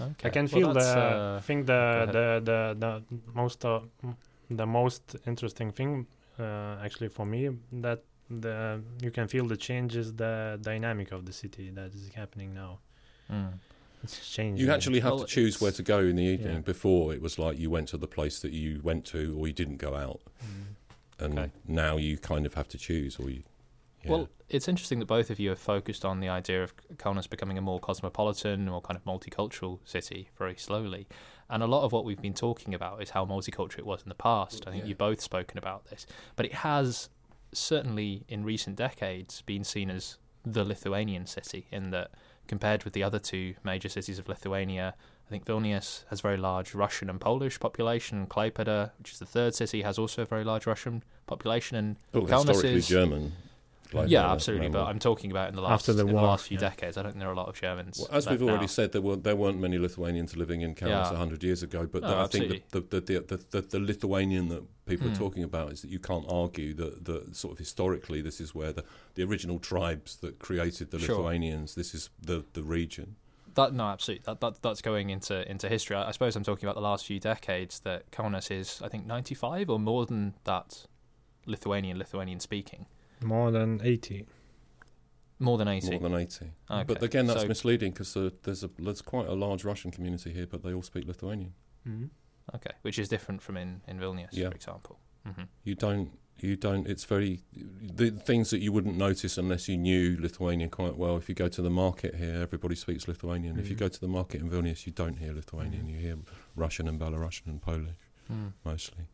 [0.00, 0.28] Okay.
[0.28, 1.82] i can Well, feel the that's, i uh, think the
[2.16, 2.92] the, the the
[3.40, 3.80] most uh,
[4.62, 5.92] the most interesting thing
[6.44, 7.40] uh, actually for me
[7.84, 8.00] that
[8.42, 8.56] the
[9.04, 10.34] you can feel the changes the
[10.70, 12.72] dynamic of the city that is happening now
[13.30, 13.52] mm.
[14.02, 16.54] it's changing You actually have Well, to choose where to go in the evening.
[16.56, 16.60] Yeah.
[16.60, 19.52] Before it was like you went to the place that you went to, or you
[19.52, 20.20] didn't go out.
[20.42, 21.24] Mm.
[21.24, 21.50] And Okay.
[21.66, 23.42] now you kind of have to choose, or you.
[24.02, 24.10] yeah.
[24.10, 27.56] Well, it's interesting that both of you have focused on the idea of Kaunas becoming
[27.56, 31.06] a more cosmopolitan, more kind of multicultural city very slowly.
[31.48, 34.08] And a lot of what we've been talking about is how multicultural it was in
[34.08, 34.64] the past.
[34.66, 34.88] I think Yeah.
[34.90, 36.06] you've both spoken about this.
[36.36, 37.08] But it has
[37.52, 42.10] certainly in recent decades been seen as the Lithuanian city in that
[42.48, 44.94] compared with the other two major cities of Lithuania,
[45.26, 48.26] I think Vilnius has very large Russian and Polish population.
[48.26, 51.76] Klaipeda, which is the third city, has also a very large Russian population.
[51.76, 53.32] And oh, Kaunas historically is- German.
[53.94, 54.68] Like yeah, absolutely.
[54.68, 56.68] But I'm talking about in the last After the in war, the last few yeah.
[56.70, 56.96] decades.
[56.96, 57.98] I don't think there are a lot of Germans.
[57.98, 58.66] Well, as we've left already now.
[58.66, 61.12] said, there were there weren't many Lithuanians living in Kaunas Yeah.
[61.12, 61.86] a hundred years ago.
[61.90, 65.14] But No, the- I think the the, the, the, the the Lithuanian that people Hmm.
[65.14, 68.54] are talking about is that you can't argue that, that sort of historically this is
[68.54, 68.84] where the,
[69.14, 71.16] the original tribes that created the Sure.
[71.16, 71.74] Lithuanians.
[71.74, 73.16] This is the the region.
[73.54, 74.24] That no, absolutely.
[74.26, 75.94] That, that that's going into into history.
[75.96, 77.78] I, I suppose I'm talking about the last few decades.
[77.80, 80.86] That Kaunas is, I think, 95 or more than that.
[81.46, 82.86] Lithuanian, Lithuanian speaking,
[83.24, 84.26] more than 80
[85.40, 85.90] more than 80.
[85.90, 86.52] More than eighty.
[86.70, 89.90] Okay, But again, that's so- misleading because uh, there's a there's quite a large Russian
[89.90, 91.52] community here, but they all speak Lithuanian.
[91.86, 92.08] mm.
[92.54, 94.48] Okay, which is different from in in Vilnius, Yeah.
[94.50, 94.98] for example.
[95.26, 96.86] hmm You don't you don't.
[96.86, 97.40] It's very
[97.96, 101.16] the things that you wouldn't notice unless you knew Lithuanian quite well.
[101.16, 103.58] If you go to the market here, everybody speaks Lithuanian.
[103.58, 103.80] If you Mhm.
[103.80, 105.86] go to the market in Vilnius, you don't hear Lithuanian.
[105.86, 105.90] Mhm.
[105.90, 106.16] You hear
[106.54, 107.96] Russian and Belarusian and Polish
[108.32, 108.52] Mm.
[108.64, 109.04] mostly.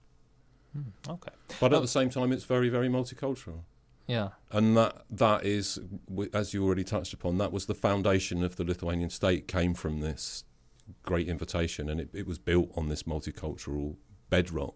[0.77, 0.93] Mm.
[1.09, 1.33] Okay.
[1.61, 3.63] But Well- at the same time, it's very very multicultural.
[4.07, 4.31] Yeah.
[4.51, 5.79] And that that is,
[6.33, 9.47] as you already touched upon, that was the foundation of the Lithuanian state.
[9.47, 10.45] Came from this
[11.03, 13.97] great invitation, and it, it was built on this multicultural
[14.29, 14.75] bedrock,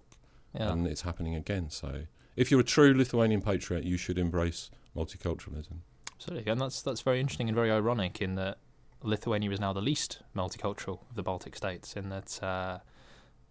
[0.54, 0.72] Yeah.
[0.72, 1.70] and it's happening again.
[1.70, 2.04] So,
[2.36, 5.78] if you're a true Lithuanian patriot, you should embrace multiculturalism.
[6.14, 8.58] Absolutely, and that's that's very interesting and very ironic in that
[9.02, 11.94] Lithuania is now the least multicultural of the Baltic states.
[11.96, 12.78] In that, uh,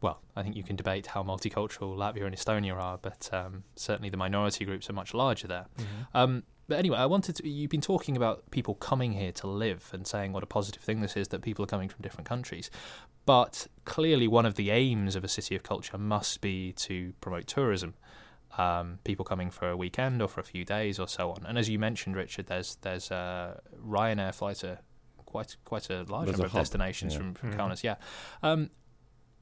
[0.04, 4.10] well, I think you can debate how multicultural Latvia and Estonia are, but um, certainly
[4.10, 5.66] the minority groups are much larger there.
[6.14, 7.48] Um, but anyway, I wanted to.
[7.50, 11.02] You've been talking about people coming here to live and saying what a positive thing
[11.02, 12.70] this is that people are coming from different countries.
[13.26, 17.48] But clearly, one of the aims of a city of culture must be to promote
[17.48, 17.96] tourism.
[18.58, 21.44] Um, people coming for a weekend or for a few days or so on.
[21.48, 24.78] And as you mentioned, Richard, there's there's uh, Ryanair flights to
[25.26, 27.20] quite quite a large There's number a of hub, destinations yeah.
[27.20, 27.58] from from Mhm.
[27.58, 27.84] Kaunas.
[27.84, 27.96] Yeah.
[28.44, 28.70] Um,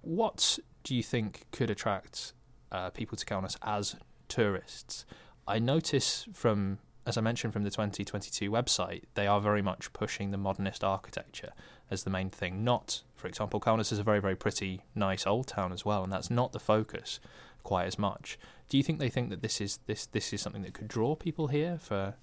[0.02, 2.34] what do you think could attract
[2.72, 3.96] uh, people to Kaunas as
[4.28, 5.06] tourists?
[5.48, 10.32] I notice from, as I mentioned, from the 2022 website, they are very much pushing
[10.32, 11.52] the modernist architecture
[11.90, 12.64] as the main thing.
[12.64, 16.12] Not, for example, Kaunas is a very, very pretty, nice old town as well, and
[16.12, 17.20] that's not the focus
[17.64, 18.40] quite as much.
[18.70, 21.16] Do you think they think that this is this this is something that could draw
[21.16, 22.16] people here for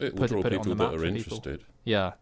[0.00, 1.16] It will Put it- draw put people that are for people.
[1.16, 1.64] interested.
[1.84, 2.12] yeah,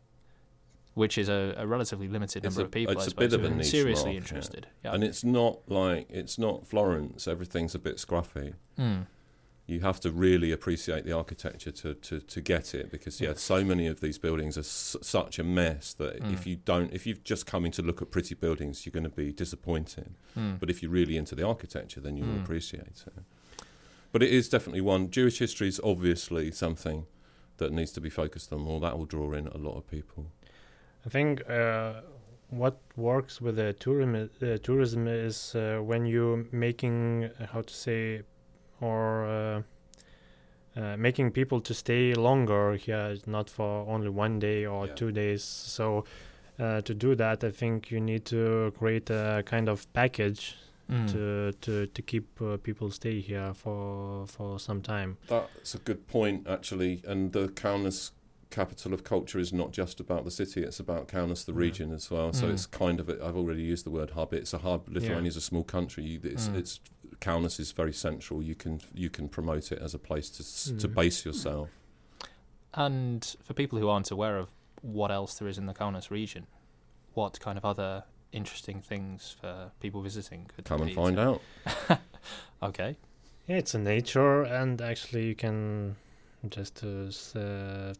[0.96, 2.92] which is a, a relatively limited It's number a- of people.
[2.94, 4.66] it's I a suppose, bit of who a are niche seriously market, interested.
[4.82, 7.28] Yeah, And it's not like it's not Florence.
[7.28, 8.54] Everything's a bit scruffy.
[8.78, 9.00] Hmm.
[9.66, 13.62] You have to really appreciate the architecture to, to, to get it because yeah, so
[13.64, 16.32] many of these buildings are s- such a mess that Mm.
[16.32, 19.04] if you don't, if you've just come in to look at pretty buildings, you're going
[19.04, 20.14] to be disappointed.
[20.34, 20.54] Hmm.
[20.60, 22.44] But if you're really into the architecture, then you will Mm.
[22.44, 23.12] appreciate it.
[24.12, 25.10] But it is definitely one.
[25.10, 27.04] Jewish history is obviously something
[27.58, 28.80] that needs to be focused on more.
[28.80, 30.30] That will draw in a lot of people.
[31.06, 32.00] I think uh,
[32.50, 37.72] what works with the tourism uh, tourism is uh, when you're making uh, how to
[37.74, 38.22] say
[38.80, 39.62] or uh,
[40.80, 44.94] uh, making people to stay longer here, not for only one day or Yeah.
[44.94, 45.42] two days.
[45.44, 46.04] So
[46.58, 50.56] uh, to do that, I think you need to create a kind of package
[50.88, 51.06] Hmm.
[51.06, 55.16] to to to keep uh, people stay here for for some time.
[55.28, 57.02] That's a good point, actually.
[57.04, 58.12] And the Kaunas
[58.56, 61.56] capital of culture is not just about the city; it's about Kaunas, the Mm.
[61.66, 62.32] region, as well.
[62.32, 62.52] So Mm.
[62.54, 63.08] it's kind of.
[63.08, 64.32] A, I've already used the word hub.
[64.32, 64.88] It's a hub.
[64.88, 66.02] Lithuania is a small country.
[66.04, 66.56] You- It's, Mm.
[66.60, 66.80] it's
[67.20, 68.42] Kaunas is very central.
[68.42, 70.94] You can you can promote it as a place to s to Mm.
[71.00, 71.68] base yourself.
[72.74, 74.48] And for people who aren't aware of
[74.82, 76.46] what else there is in the Kaunas region,
[77.14, 81.40] what kind of other interesting things for people visiting could Come and find to- out.
[82.62, 82.96] Okay.
[83.46, 85.94] Yeah, it's a nature, and actually you can
[86.48, 87.94] just uh, uh,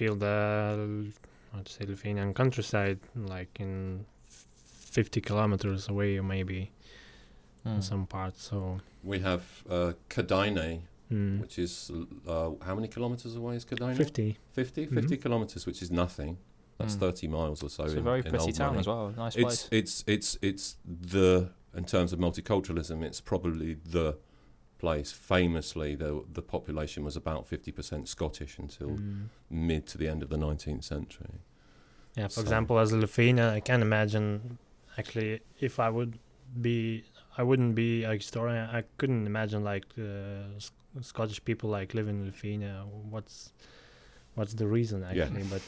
[0.00, 0.36] feel the
[1.52, 2.98] how to say Lithuanian countryside,
[3.34, 4.04] like in
[4.96, 6.60] fifty kilometers away, maybe
[7.64, 7.74] Hmm.
[7.76, 8.40] in some parts.
[8.50, 8.58] So
[9.12, 10.80] We have uh, Kėdainiai,
[11.12, 11.72] mm, which is
[12.26, 13.96] uh, how many kilometres away is Kėdainiai?
[14.04, 14.28] fifty.
[14.52, 14.86] 50?
[14.86, 15.22] 50 Mhm.
[15.24, 16.32] kilometres, which is nothing.
[16.78, 17.00] That's Mm.
[17.00, 17.84] 30 miles or so.
[17.84, 18.80] It's a in- very in pretty old town money.
[18.80, 19.06] as well.
[19.24, 19.68] Nice It's place.
[19.80, 20.66] it's it's it's
[21.12, 21.28] the
[21.80, 24.08] in terms of multiculturalism, it's probably the
[24.80, 25.08] place.
[25.34, 29.28] Famously, the the population was about 50% Scottish until Mm.
[29.68, 31.34] mid to the end of the 19th century.
[32.16, 34.58] Yeah, for So- example, as a Lithuanian, I can't imagine
[35.00, 36.12] actually if I would
[36.68, 37.04] be,
[37.40, 38.64] I wouldn't be a historian.
[38.78, 40.72] I couldn't imagine like uh, S-
[41.12, 42.74] Scottish people like living in Lithuania.
[43.14, 43.36] What's
[44.36, 45.08] what's the reason Yeah.
[45.24, 45.44] actually?
[45.54, 45.62] But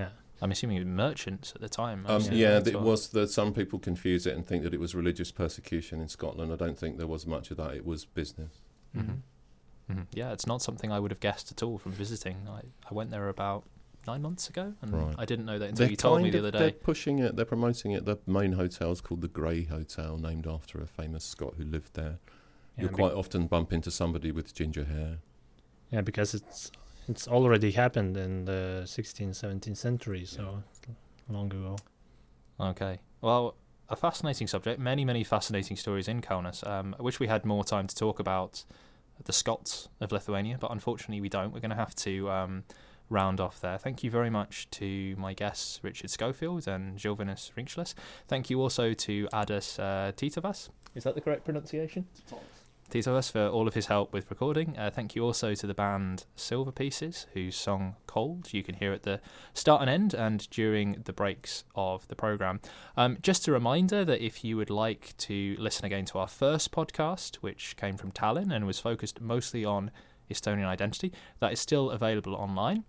[0.00, 0.10] yeah,
[0.42, 2.04] I'm assuming it was merchants at the time.
[2.06, 2.84] Um, yeah, as it well.
[2.84, 6.52] was that some people confuse it and think that it was religious persecution in Scotland.
[6.52, 7.74] I don't think there was much of that.
[7.74, 8.60] It was business.
[8.96, 9.18] Mhm.
[9.90, 10.06] Mhm.
[10.12, 12.46] Yeah, it's not something I would have guessed at all from visiting.
[12.48, 13.64] I, I went there about
[14.06, 15.14] nine months ago, and Right.
[15.16, 17.36] I didn't know that until you told me the of- other They're pushing it.
[17.36, 18.04] They're promoting it.
[18.04, 21.94] The main hotel is called the Grey Hotel, named after a famous Scot who lived
[21.94, 22.18] there.
[22.76, 25.18] yeah, You'll be- quite often bump into somebody with ginger hair.
[25.92, 26.72] yeah, because it's
[27.08, 30.80] it's already happened in the 16th, 17th century, so it's
[31.28, 31.76] long ago.
[32.60, 33.00] Okay.
[33.20, 33.56] Well,
[33.88, 34.80] a fascinating subject.
[34.80, 36.66] Many, many fascinating stories in Kaunas.
[36.66, 38.64] Um, I wish we had more time to talk about
[39.24, 41.52] the Scots of Lithuania, but unfortunately we don't.
[41.52, 42.64] We're going to have to um,
[43.10, 43.78] round off there.
[43.78, 47.94] Thank you very much to my guests, Richard Schofield and Žilvinas Rinkšelis.
[48.28, 50.70] Thank you also to Adas uh, Titovas.
[50.94, 52.06] Is that the correct pronunciation?
[52.92, 54.76] Titovas for all of his help with recording.
[54.76, 58.92] Uh, thank you also to the band Silver Pieces, whose song Cold you can hear
[58.92, 59.18] at the
[59.54, 62.60] start and end and during the breaks of the program.
[62.94, 66.70] Um, just a reminder that if you would like to listen again to our first
[66.70, 69.90] podcast, which came from Tallinn and was focused mostly on
[70.30, 72.84] Estonian identity, that is still available online.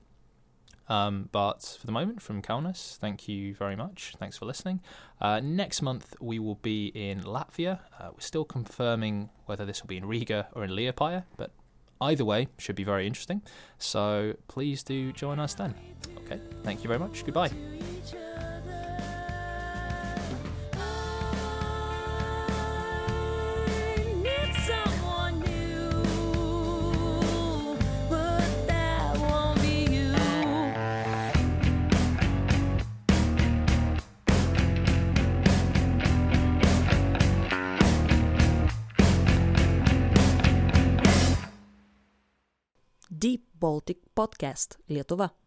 [0.90, 4.16] Um, but for the moment, from Kaunas, thank you very much.
[4.20, 4.82] Thanks for listening.
[5.22, 7.80] Uh, next month, we will be in Latvia.
[8.00, 11.52] Uh, we're still confirming whether this will be in Riga or in Liepāja, but
[12.02, 13.42] either way, should be very interesting.
[13.78, 15.74] So please do join us then.
[16.18, 17.26] Okay, thank you very much.
[17.26, 17.52] Goodbye.
[43.64, 45.43] Baltic Podcast Lietuva.